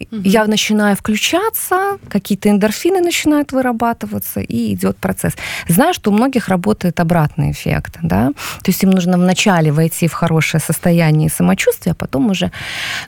Угу. 0.00 0.20
Я 0.24 0.46
начинаю 0.46 0.96
включаться, 0.96 1.98
какие-то 2.08 2.48
эндорфины 2.48 3.00
начинают 3.00 3.52
вырабатываться, 3.52 4.40
и 4.40 4.72
идет 4.74 4.96
процесс. 4.96 5.34
Знаю, 5.66 5.92
что 5.92 6.10
у 6.10 6.14
многих 6.14 6.48
работает 6.48 7.00
обратный 7.00 7.50
эффект, 7.50 7.98
да, 8.02 8.28
то 8.62 8.70
есть 8.70 8.82
им 8.82 8.90
нужно 8.90 9.18
вначале 9.18 9.72
войти 9.72 10.06
в 10.06 10.12
хорошее 10.12 10.60
состояние 10.60 11.28
самочувствия, 11.28 11.92
а 11.92 11.94
потом 11.94 12.30
уже... 12.30 12.52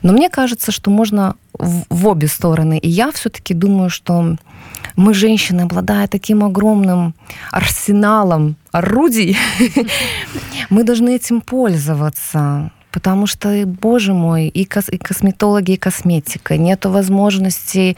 Но 0.03 0.11
мне 0.11 0.29
кажется, 0.29 0.71
что 0.71 0.91
можно 0.91 1.35
в, 1.53 1.83
в 1.89 2.07
обе 2.07 2.27
стороны. 2.27 2.77
И 2.77 2.89
я 2.89 3.11
все-таки 3.11 3.53
думаю, 3.53 3.89
что 3.89 4.35
мы, 4.95 5.13
женщины, 5.13 5.61
обладая 5.61 6.07
таким 6.07 6.43
огромным 6.43 7.13
арсеналом 7.51 8.55
орудий, 8.71 9.37
мы 10.69 10.83
должны 10.83 11.15
этим 11.15 11.41
пользоваться 11.41 12.71
потому 12.91 13.27
что, 13.27 13.65
боже 13.65 14.13
мой, 14.13 14.47
и, 14.47 14.65
кос, 14.65 14.89
и 14.89 14.97
косметологи, 14.97 15.71
и 15.71 15.77
косметика. 15.77 16.57
Нету 16.57 16.89
возможности. 16.89 17.95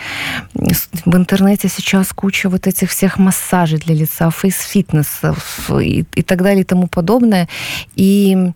В 1.06 1.16
интернете 1.16 1.68
сейчас 1.68 2.14
куча 2.14 2.50
вот 2.50 2.68
этих 2.68 2.92
всех 2.92 3.18
массажей 3.18 3.80
для 3.80 3.96
лица, 3.96 4.30
фейс-фитнесов 4.30 5.72
и, 5.82 6.06
и 6.16 6.22
так 6.22 6.44
далее 6.44 6.62
и 6.62 6.66
тому 6.66 6.88
подобное. 6.88 7.48
И 7.96 8.54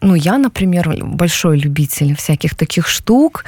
ну, 0.00 0.14
я, 0.14 0.38
например, 0.38 0.96
большой 1.02 1.58
любитель 1.58 2.14
всяких 2.14 2.54
таких 2.54 2.88
штук, 2.88 3.44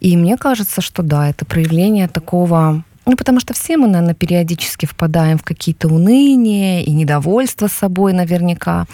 и 0.00 0.16
мне 0.16 0.36
кажется, 0.36 0.80
что 0.80 1.02
да, 1.02 1.28
это 1.28 1.44
проявление 1.44 2.08
такого 2.08 2.82
ну, 3.07 3.17
потому 3.17 3.39
что 3.41 3.53
все 3.53 3.75
мы, 3.77 3.87
наверное, 3.87 4.13
периодически 4.13 4.85
впадаем 4.85 5.37
в 5.37 5.43
какие-то 5.43 5.89
уныния 5.89 6.81
и 6.83 6.91
недовольство 6.91 7.67
собой 7.67 8.13
наверняка. 8.13 8.85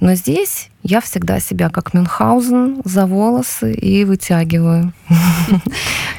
Но 0.00 0.14
здесь 0.14 0.68
я 0.84 1.00
всегда 1.00 1.40
себя 1.40 1.68
как 1.68 1.92
Мюнхгаузен 1.92 2.82
за 2.84 3.06
волосы 3.06 3.74
и 3.74 4.04
вытягиваю. 4.04 4.92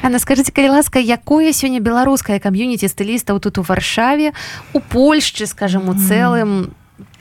Анна, 0.02 0.18
скажите, 0.18 0.52
калі 0.52 0.68
ласка, 0.68 0.98
якое 0.98 1.52
сёння 1.52 1.80
беларускае 1.80 2.38
кам'юніці 2.38 2.84
стылістаў 2.84 3.40
тут 3.40 3.58
у 3.58 3.62
Варшаве, 3.62 4.32
у 4.74 4.80
Польшчы, 4.80 5.46
скажем, 5.46 5.88
у 5.88 5.94
цэлым, 5.96 6.76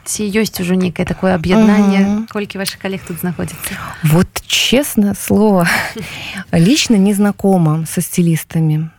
ці 0.08 0.24
ёсць 0.24 0.60
ужо 0.63 0.76
нейкае 0.76 1.06
такое 1.06 1.36
аб'яднанне 1.36 2.28
колькі 2.32 2.63
ваших 2.63 2.80
коллег 2.80 3.04
тут 3.04 3.20
знаходзіцца 3.20 3.76
вот 4.04 4.28
честное 4.48 5.13
слово 5.20 5.67
лично 6.52 6.96
не 6.96 7.13
знакома 7.13 7.84
со 7.86 8.00
стилистами 8.00 8.89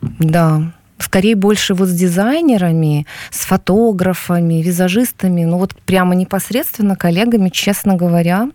да 0.00 0.72
скорее 0.98 1.36
больше 1.36 1.74
вот 1.74 1.88
с 1.88 1.94
дизайнерами, 1.94 3.06
с 3.30 3.44
фотографами, 3.46 4.62
визажистами, 4.62 5.44
ну 5.44 5.58
вот 5.58 5.74
прямо 5.86 6.14
непосредственно 6.14 6.96
коллегами, 6.96 7.48
честно 7.50 7.94
говоря, 7.94 8.50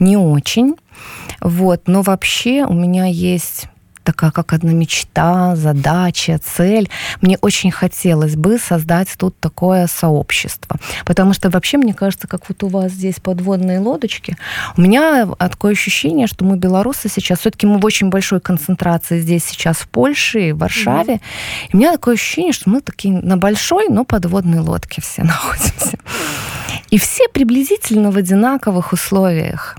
не 0.00 0.16
очень. 0.16 0.76
Вот, 1.40 1.82
но 1.86 2.02
вообще 2.02 2.64
у 2.64 2.72
меня 2.72 3.06
есть 3.06 3.66
такая 4.04 4.30
как 4.30 4.52
одна 4.52 4.72
мечта, 4.72 5.56
задача, 5.56 6.38
цель. 6.38 6.88
Мне 7.20 7.38
очень 7.40 7.70
хотелось 7.70 8.36
бы 8.36 8.58
создать 8.58 9.08
тут 9.16 9.38
такое 9.40 9.86
сообщество. 9.86 10.78
Потому 11.04 11.32
что 11.32 11.50
вообще, 11.50 11.78
мне 11.78 11.94
кажется, 11.94 12.28
как 12.28 12.48
вот 12.48 12.62
у 12.62 12.68
вас 12.68 12.92
здесь 12.92 13.16
подводные 13.20 13.80
лодочки, 13.80 14.36
у 14.76 14.80
меня 14.80 15.26
такое 15.26 15.72
ощущение, 15.72 16.26
что 16.26 16.44
мы, 16.44 16.56
белорусы, 16.56 17.08
сейчас, 17.08 17.40
все-таки 17.40 17.66
мы 17.66 17.78
в 17.78 17.84
очень 17.84 18.10
большой 18.10 18.40
концентрации 18.40 19.20
здесь 19.20 19.44
сейчас 19.44 19.78
в 19.78 19.88
Польше 19.88 20.48
и 20.48 20.52
в 20.52 20.58
Варшаве. 20.58 21.14
Mm-hmm. 21.14 21.68
И 21.72 21.76
у 21.76 21.78
меня 21.78 21.92
такое 21.92 22.14
ощущение, 22.14 22.52
что 22.52 22.70
мы 22.70 22.80
такие 22.80 23.14
на 23.14 23.36
большой, 23.36 23.88
но 23.88 24.04
подводной 24.04 24.60
лодке 24.60 25.00
все 25.00 25.22
находимся. 25.24 25.98
И 26.90 26.98
все 26.98 27.28
приблизительно 27.28 28.10
в 28.10 28.16
одинаковых 28.16 28.92
условиях. 28.92 29.76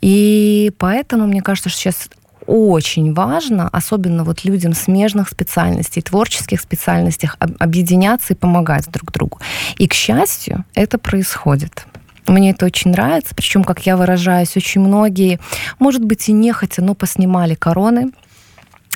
И 0.00 0.72
поэтому, 0.78 1.26
мне 1.26 1.42
кажется, 1.42 1.70
что 1.70 1.78
сейчас 1.78 2.08
очень 2.46 3.12
важно, 3.12 3.68
особенно 3.68 4.24
вот 4.24 4.44
людям 4.44 4.74
смежных 4.74 5.28
специальностей, 5.28 6.02
творческих 6.02 6.60
специальностях, 6.60 7.36
объединяться 7.38 8.34
и 8.34 8.36
помогать 8.36 8.90
друг 8.90 9.12
другу. 9.12 9.40
И, 9.78 9.88
к 9.88 9.94
счастью, 9.94 10.64
это 10.74 10.98
происходит. 10.98 11.86
Мне 12.26 12.50
это 12.50 12.66
очень 12.66 12.92
нравится, 12.92 13.34
причем, 13.34 13.64
как 13.64 13.84
я 13.84 13.96
выражаюсь, 13.96 14.56
очень 14.56 14.80
многие, 14.80 15.40
может 15.78 16.04
быть, 16.04 16.28
и 16.28 16.32
нехотя, 16.32 16.82
но 16.82 16.94
поснимали 16.94 17.54
короны, 17.54 18.12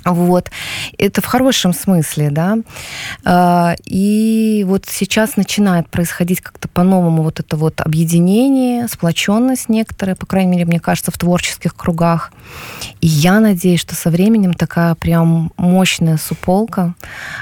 вот. 0.04 0.50
Это 0.98 1.20
в 1.20 1.26
хорошем 1.26 1.72
смысле, 1.72 2.30
да. 2.30 2.58
А, 3.24 3.74
и 3.84 4.64
вот 4.66 4.86
сейчас 4.88 5.36
начинает 5.36 5.88
происходить 5.88 6.40
как-то 6.40 6.68
по-новому 6.68 7.22
вот 7.22 7.40
это 7.40 7.56
вот 7.56 7.80
объединение, 7.80 8.88
сплоченность 8.88 9.68
некоторая, 9.68 10.16
по 10.16 10.26
крайней 10.26 10.52
мере, 10.52 10.64
мне 10.64 10.80
кажется, 10.80 11.10
в 11.10 11.18
творческих 11.18 11.74
кругах. 11.74 12.32
И 13.00 13.06
я 13.06 13.40
надеюсь, 13.40 13.80
что 13.80 13.94
со 13.94 14.10
временем 14.10 14.54
такая 14.54 14.94
прям 14.94 15.52
мощная 15.56 16.16
суполка 16.16 16.94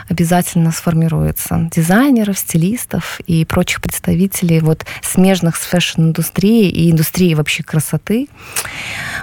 обязательно 0.08 0.72
сформируется. 0.72 1.68
Дизайнеров, 1.74 2.38
стилистов 2.38 3.20
и 3.26 3.44
прочих 3.44 3.80
представителей 3.80 4.60
вот 4.60 4.84
смежных 5.02 5.56
с 5.56 5.60
фэшн-индустрией 5.60 6.70
и 6.70 6.90
индустрией 6.90 7.34
вообще 7.34 7.62
красоты. 7.62 8.28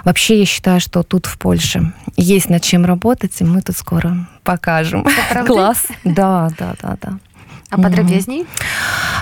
Вообще, 0.04 0.40
я 0.40 0.46
считаю, 0.46 0.80
что 0.80 1.02
тут 1.02 1.26
в 1.26 1.38
Польше 1.38 1.92
есть 2.16 2.48
над 2.48 2.62
чем 2.62 2.84
работать, 2.84 3.40
и 3.40 3.44
мы 3.44 3.62
тут 3.62 3.76
скоро 3.76 4.11
покажем. 4.44 5.06
Класс. 5.46 5.86
Да, 6.04 6.50
да, 6.58 6.74
да, 6.80 6.96
да. 7.00 7.18
А 7.70 7.80
подробнее? 7.80 8.44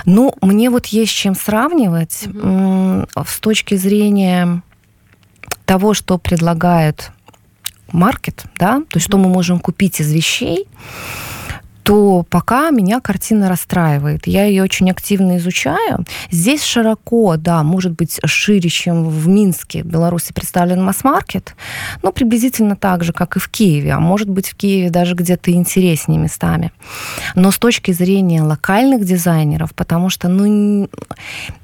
Ну, 0.05 0.33
мне 0.41 0.69
вот 0.69 0.87
есть 0.87 1.13
чем 1.13 1.35
сравнивать 1.35 2.27
угу. 2.27 3.07
с 3.25 3.39
точки 3.39 3.75
зрения 3.75 4.61
того, 5.65 5.93
что 5.93 6.17
предлагает 6.17 7.11
маркет, 7.93 8.43
да, 8.57 8.81
то 8.89 8.97
есть 8.97 9.07
что 9.07 9.17
мы 9.17 9.29
можем 9.29 9.59
купить 9.59 10.01
из 10.01 10.11
вещей, 10.11 10.67
то 11.83 12.25
пока 12.29 12.69
меня 12.69 12.99
картина 12.99 13.49
расстраивает. 13.49 14.27
Я 14.27 14.45
ее 14.45 14.63
очень 14.63 14.89
активно 14.91 15.37
изучаю. 15.37 16.05
Здесь 16.29 16.63
широко, 16.63 17.37
да, 17.37 17.63
может 17.63 17.93
быть, 17.93 18.19
шире, 18.25 18.69
чем 18.69 19.09
в 19.09 19.27
Минске, 19.27 19.83
в 19.83 19.87
Беларуси 19.87 20.33
представлен 20.33 20.83
масс-маркет, 20.83 21.55
но 22.03 22.11
приблизительно 22.11 22.75
так 22.75 23.03
же, 23.03 23.13
как 23.13 23.35
и 23.35 23.39
в 23.39 23.49
Киеве, 23.49 23.93
а 23.93 23.99
может 23.99 24.29
быть, 24.29 24.49
в 24.49 24.55
Киеве 24.55 24.89
даже 24.89 25.15
где-то 25.15 25.51
интереснее 25.51 26.19
местами. 26.19 26.71
Но 27.35 27.51
с 27.51 27.57
точки 27.57 27.91
зрения 27.91 28.41
локальных 28.41 29.05
дизайнеров, 29.05 29.73
потому 29.73 30.09
что, 30.09 30.27
ну, 30.27 30.87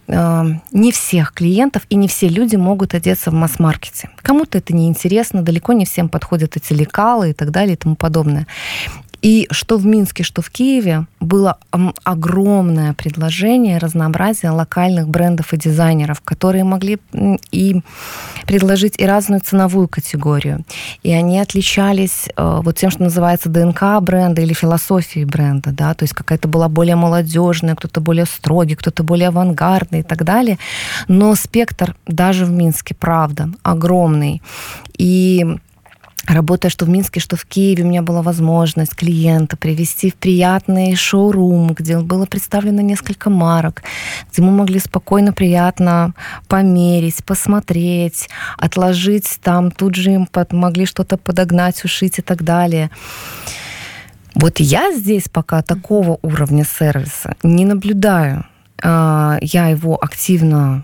э, 0.07 0.43
не 0.71 0.91
всех 0.91 1.33
клиентов 1.33 1.83
и 1.89 1.95
не 1.95 2.07
все 2.07 2.27
люди 2.27 2.55
могут 2.55 2.93
одеться 2.93 3.31
в 3.31 3.33
масс-маркете. 3.33 4.09
Кому-то 4.21 4.57
это 4.57 4.75
неинтересно, 4.75 5.41
далеко 5.41 5.73
не 5.73 5.85
всем 5.85 6.09
подходят 6.09 6.57
эти 6.57 6.73
лекалы 6.73 7.31
и 7.31 7.33
так 7.33 7.51
далее 7.51 7.73
и 7.73 7.77
тому 7.77 7.95
подобное. 7.95 8.47
И 9.21 9.47
что 9.51 9.77
в 9.77 9.85
Минске, 9.85 10.23
что 10.23 10.41
в 10.41 10.49
Киеве 10.49 11.05
было 11.19 11.57
огромное 12.03 12.93
предложение, 12.93 13.79
разнообразие 13.79 14.51
локальных 14.51 15.07
брендов 15.07 15.53
и 15.53 15.57
дизайнеров, 15.57 16.21
которые 16.21 16.63
могли 16.63 16.99
и 17.51 17.81
предложить 18.45 18.95
и 18.97 19.05
разную 19.05 19.41
ценовую 19.41 19.87
категорию. 19.87 20.63
И 21.03 21.11
они 21.11 21.39
отличались 21.39 22.29
э, 22.35 22.59
вот 22.63 22.77
тем, 22.77 22.91
что 22.91 23.03
называется 23.03 23.49
ДНК 23.49 23.99
бренда 24.01 24.41
или 24.41 24.53
философией 24.53 25.25
бренда, 25.25 25.71
да, 25.71 25.93
то 25.93 26.03
есть 26.03 26.13
какая-то 26.13 26.47
была 26.47 26.69
более 26.69 26.95
молодежная, 26.95 27.75
кто-то 27.75 27.99
более 27.99 28.25
строгий, 28.25 28.75
кто-то 28.75 29.03
более 29.03 29.29
авангардный 29.29 29.99
и 29.99 30.03
так 30.03 30.23
далее. 30.23 30.59
Но 31.07 31.35
спектр 31.35 31.95
даже 32.05 32.45
в 32.45 32.51
Минске, 32.51 32.95
правда, 32.95 33.49
огромный. 33.63 34.41
И 34.97 35.45
Работая 36.27 36.69
что 36.69 36.83
в 36.83 36.89
Минске, 36.89 37.21
что 37.21 37.37
в 37.37 37.45
Киеве, 37.45 37.85
у 37.85 37.87
меня 37.87 38.01
была 38.01 38.21
возможность 38.21 38.93
клиента 38.93 39.55
привести 39.55 40.11
в 40.11 40.15
приятный 40.15 40.93
шоурум, 40.95 41.73
где 41.73 41.99
было 41.99 42.25
представлено 42.25 42.81
несколько 42.81 43.29
марок, 43.29 43.81
где 44.31 44.41
мы 44.41 44.51
могли 44.51 44.79
спокойно, 44.79 45.31
приятно 45.31 46.13
померить, 46.49 47.23
посмотреть, 47.23 48.27
отложить 48.57 49.39
там, 49.41 49.71
тут 49.71 49.95
же 49.95 50.11
им 50.11 50.27
могли 50.51 50.85
что-то 50.85 51.15
подогнать, 51.15 51.83
ушить 51.85 52.19
и 52.19 52.21
так 52.21 52.43
далее. 52.43 52.91
Вот 54.35 54.59
я 54.59 54.91
здесь 54.93 55.29
пока 55.29 55.61
такого 55.61 56.19
уровня 56.21 56.65
сервиса 56.65 57.37
не 57.41 57.63
наблюдаю. 57.63 58.45
А, 58.83 59.37
я 59.41 59.69
его 59.69 59.97
активно 59.99 60.83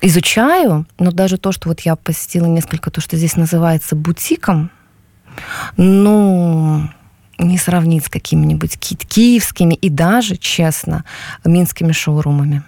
изучаю, 0.00 0.86
но 0.98 1.10
даже 1.10 1.38
то, 1.38 1.52
что 1.52 1.68
вот 1.68 1.80
я 1.80 1.96
посетила 1.96 2.46
несколько, 2.46 2.90
то, 2.90 3.00
что 3.00 3.16
здесь 3.16 3.36
называется 3.36 3.96
бутиком, 3.96 4.70
ну, 5.76 6.88
не 7.38 7.58
сравнить 7.58 8.06
с 8.06 8.08
какими-нибудь 8.08 8.78
ки- 8.78 8.96
киевскими 8.96 9.74
и 9.74 9.88
даже, 9.88 10.36
честно, 10.36 11.04
минскими 11.44 11.92
шоурумами. 11.92 12.62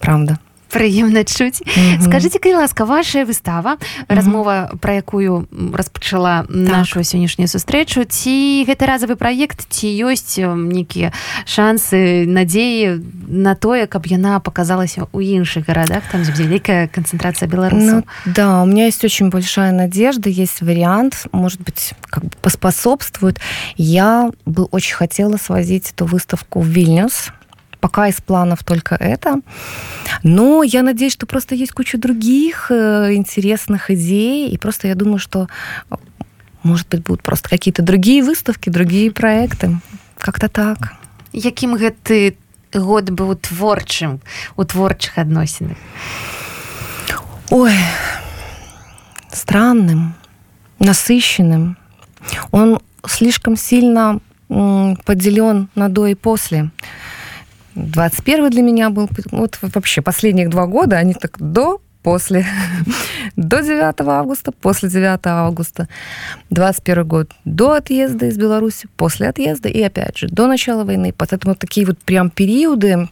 Правда. 0.00 0.38
Прыемна 0.70 1.24
чуць 1.24 1.62
mm 1.62 1.66
-hmm. 1.66 2.02
скажите 2.02 2.38
калі 2.38 2.54
ласка 2.54 2.84
ваша 2.84 3.24
выстава 3.24 3.72
mm 3.74 3.76
-hmm. 3.76 4.16
размова 4.16 4.70
про 4.80 4.92
якую 4.92 5.46
распачала 5.72 6.42
так. 6.42 6.50
нашу 6.50 7.00
сённяшнюю 7.00 7.48
сустрэчу 7.48 8.04
ці 8.04 8.64
гэты 8.68 8.86
разовы 8.86 9.14
проект 9.16 9.66
ці 9.68 9.86
ёсць 10.04 10.38
нейкія 10.56 11.12
шансы 11.46 12.26
надзеі 12.26 13.00
на 13.28 13.54
тое 13.54 13.86
каб 13.86 14.06
яна 14.06 14.40
показалася 14.40 15.06
у 15.12 15.20
іншых 15.20 15.66
гарадах 15.66 16.02
там 16.12 16.22
вялікая 16.22 16.88
канцэнтрацыя 16.88 17.48
беларусаў 17.48 17.96
ну, 17.96 18.04
да 18.26 18.62
у 18.62 18.66
меня 18.66 18.84
есть 18.86 19.04
очень 19.04 19.30
большая 19.30 19.72
надежда 19.72 20.28
есть 20.30 20.62
вариант 20.62 21.26
может 21.32 21.60
быть 21.60 21.92
как 22.10 22.24
бы 22.24 22.30
поспособствует 22.40 23.40
я 23.76 24.30
бы 24.46 24.64
очень 24.64 24.94
хотела 24.94 25.36
свозить 25.36 25.92
эту 25.92 26.04
выставку 26.06 26.60
в 26.60 26.66
вильнюс 26.66 27.30
Пока 27.80 28.08
из 28.08 28.20
планов 28.20 28.62
только 28.64 28.94
это. 28.94 29.40
Но 30.22 30.62
я 30.62 30.82
надеюсь, 30.82 31.12
что 31.12 31.26
просто 31.26 31.54
есть 31.54 31.72
куча 31.72 31.98
других 31.98 32.70
э, 32.70 33.14
интересных 33.14 33.90
идей. 33.90 34.48
И 34.50 34.58
просто 34.58 34.88
я 34.88 34.94
думаю, 34.94 35.18
что, 35.18 35.48
может 36.62 36.88
быть, 36.88 37.02
будут 37.02 37.22
просто 37.22 37.48
какие-то 37.48 37.82
другие 37.82 38.22
выставки, 38.22 38.70
другие 38.70 39.10
проекты. 39.10 39.80
Как-то 40.18 40.48
так. 40.48 40.94
Яким 41.32 41.76
гэты 41.76 42.36
год 42.72 43.10
быў 43.10 43.34
творчым 43.34 44.20
у 44.56 44.64
творчых 44.64 45.18
адносінах 45.18 45.76
ой 47.50 47.74
странным 49.32 50.14
насыщенным 50.78 51.76
он 52.52 52.80
слишком 53.06 53.56
сильно 53.56 54.20
поделен 54.48 55.68
на 55.74 55.88
до 55.88 56.06
и 56.06 56.14
после 56.14 56.70
21 57.74 58.50
для 58.50 58.62
меня 58.62 58.90
был, 58.90 59.08
вот 59.30 59.58
вообще 59.62 60.02
последних 60.02 60.50
два 60.50 60.66
года, 60.66 60.96
они 60.96 61.14
так 61.14 61.36
до 61.38 61.80
после, 62.02 62.46
до 63.36 63.60
9 63.60 64.00
августа, 64.00 64.52
после 64.52 64.88
9 64.88 65.20
августа, 65.24 65.88
21 66.50 67.06
год 67.06 67.30
до 67.44 67.72
отъезда 67.72 68.26
из 68.26 68.36
Беларуси, 68.36 68.88
после 68.96 69.28
отъезда 69.28 69.68
и 69.68 69.82
опять 69.82 70.18
же 70.18 70.28
до 70.28 70.46
начала 70.46 70.84
войны. 70.84 71.14
Поэтому 71.16 71.54
такие 71.54 71.86
вот 71.86 71.98
прям 71.98 72.30
периоды, 72.30 73.08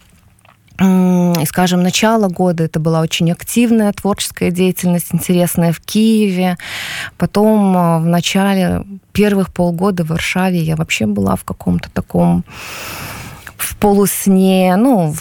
и, 0.81 1.44
скажем, 1.47 1.83
начало 1.83 2.29
года 2.29 2.62
это 2.62 2.79
была 2.79 3.01
очень 3.01 3.33
активная 3.33 3.92
творческая 3.92 4.53
деятельность, 4.53 5.09
интересная 5.12 5.73
в 5.73 5.81
Киеве. 5.81 6.57
Потом 7.16 7.77
а, 7.77 7.99
в 7.99 8.07
начале 8.07 8.85
первых 9.12 9.53
полгода 9.53 10.05
в 10.05 10.11
Варшаве 10.11 10.61
я 10.61 10.77
вообще 10.77 11.07
была 11.07 11.35
в 11.35 11.42
каком-то 11.42 11.90
таком 11.90 12.44
в 13.57 13.77
полусне, 13.77 14.77
ну, 14.77 15.15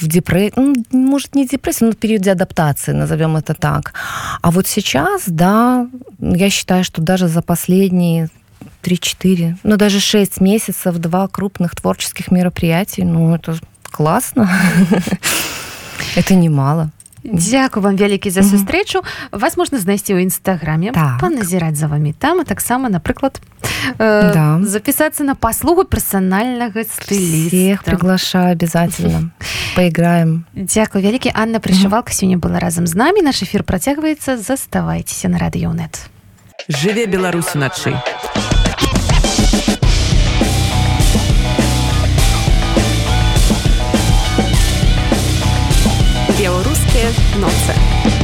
в 0.00 0.06
депрессии, 0.06 0.52
ну, 0.56 0.74
может, 0.92 1.34
не 1.34 1.46
депрессии, 1.46 1.84
но 1.84 1.92
в 1.92 1.96
периоде 1.96 2.32
адаптации, 2.32 2.92
назовем 2.92 3.36
это 3.36 3.54
так. 3.54 3.94
А 4.42 4.50
вот 4.50 4.66
сейчас, 4.66 5.24
да, 5.26 5.88
я 6.20 6.50
считаю, 6.50 6.84
что 6.84 7.02
даже 7.02 7.28
за 7.28 7.42
последние 7.42 8.28
3-4, 8.82 9.56
ну, 9.62 9.76
даже 9.76 10.00
6 10.00 10.40
месяцев, 10.40 10.96
два 10.98 11.28
крупных 11.28 11.74
творческих 11.74 12.30
мероприятий, 12.30 13.04
ну, 13.04 13.34
это 13.34 13.58
классно. 13.82 14.50
Это 16.16 16.34
немало. 16.34 16.90
Дзякую 17.24 17.82
вам 17.82 17.96
вялікі 17.96 18.30
за 18.30 18.42
сустрэчу 18.42 19.02
вас 19.32 19.56
можна 19.56 19.78
знайсці 19.78 20.14
ў 20.14 20.26
нстаграме 20.26 20.92
Так. 20.92 21.18
паназіраць 21.20 21.76
за 21.76 21.86
вамі 21.86 22.12
там 22.12 22.40
а 22.40 22.44
таксама 22.44 22.88
напрыклад 22.88 23.40
э, 23.98 24.32
Да. 24.32 24.58
запісацца 24.62 25.24
на 25.24 25.34
паслугу 25.34 25.84
персанальнага 25.84 26.82
Всех 26.82 26.94
стыліста 26.94 27.84
приглашаю 27.84 28.52
обязательно. 28.52 29.30
Поиграем. 29.76 30.44
Дзякую 30.54 31.02
вялікі 31.04 31.32
Анна 31.34 31.58
прышывалка 31.58 32.12
сёння 32.12 32.38
была 32.38 32.58
разам 32.60 32.86
з 32.86 32.94
намі 32.94 33.22
наш 33.22 33.42
эфір 33.42 33.62
працягваецца 33.62 34.36
заставайцеся 34.38 35.28
на 35.28 35.38
радыёнет 35.38 36.08
Жыве 36.68 37.06
Беларусь 37.06 37.54
уначы. 37.54 37.94
nossa. 47.38 48.17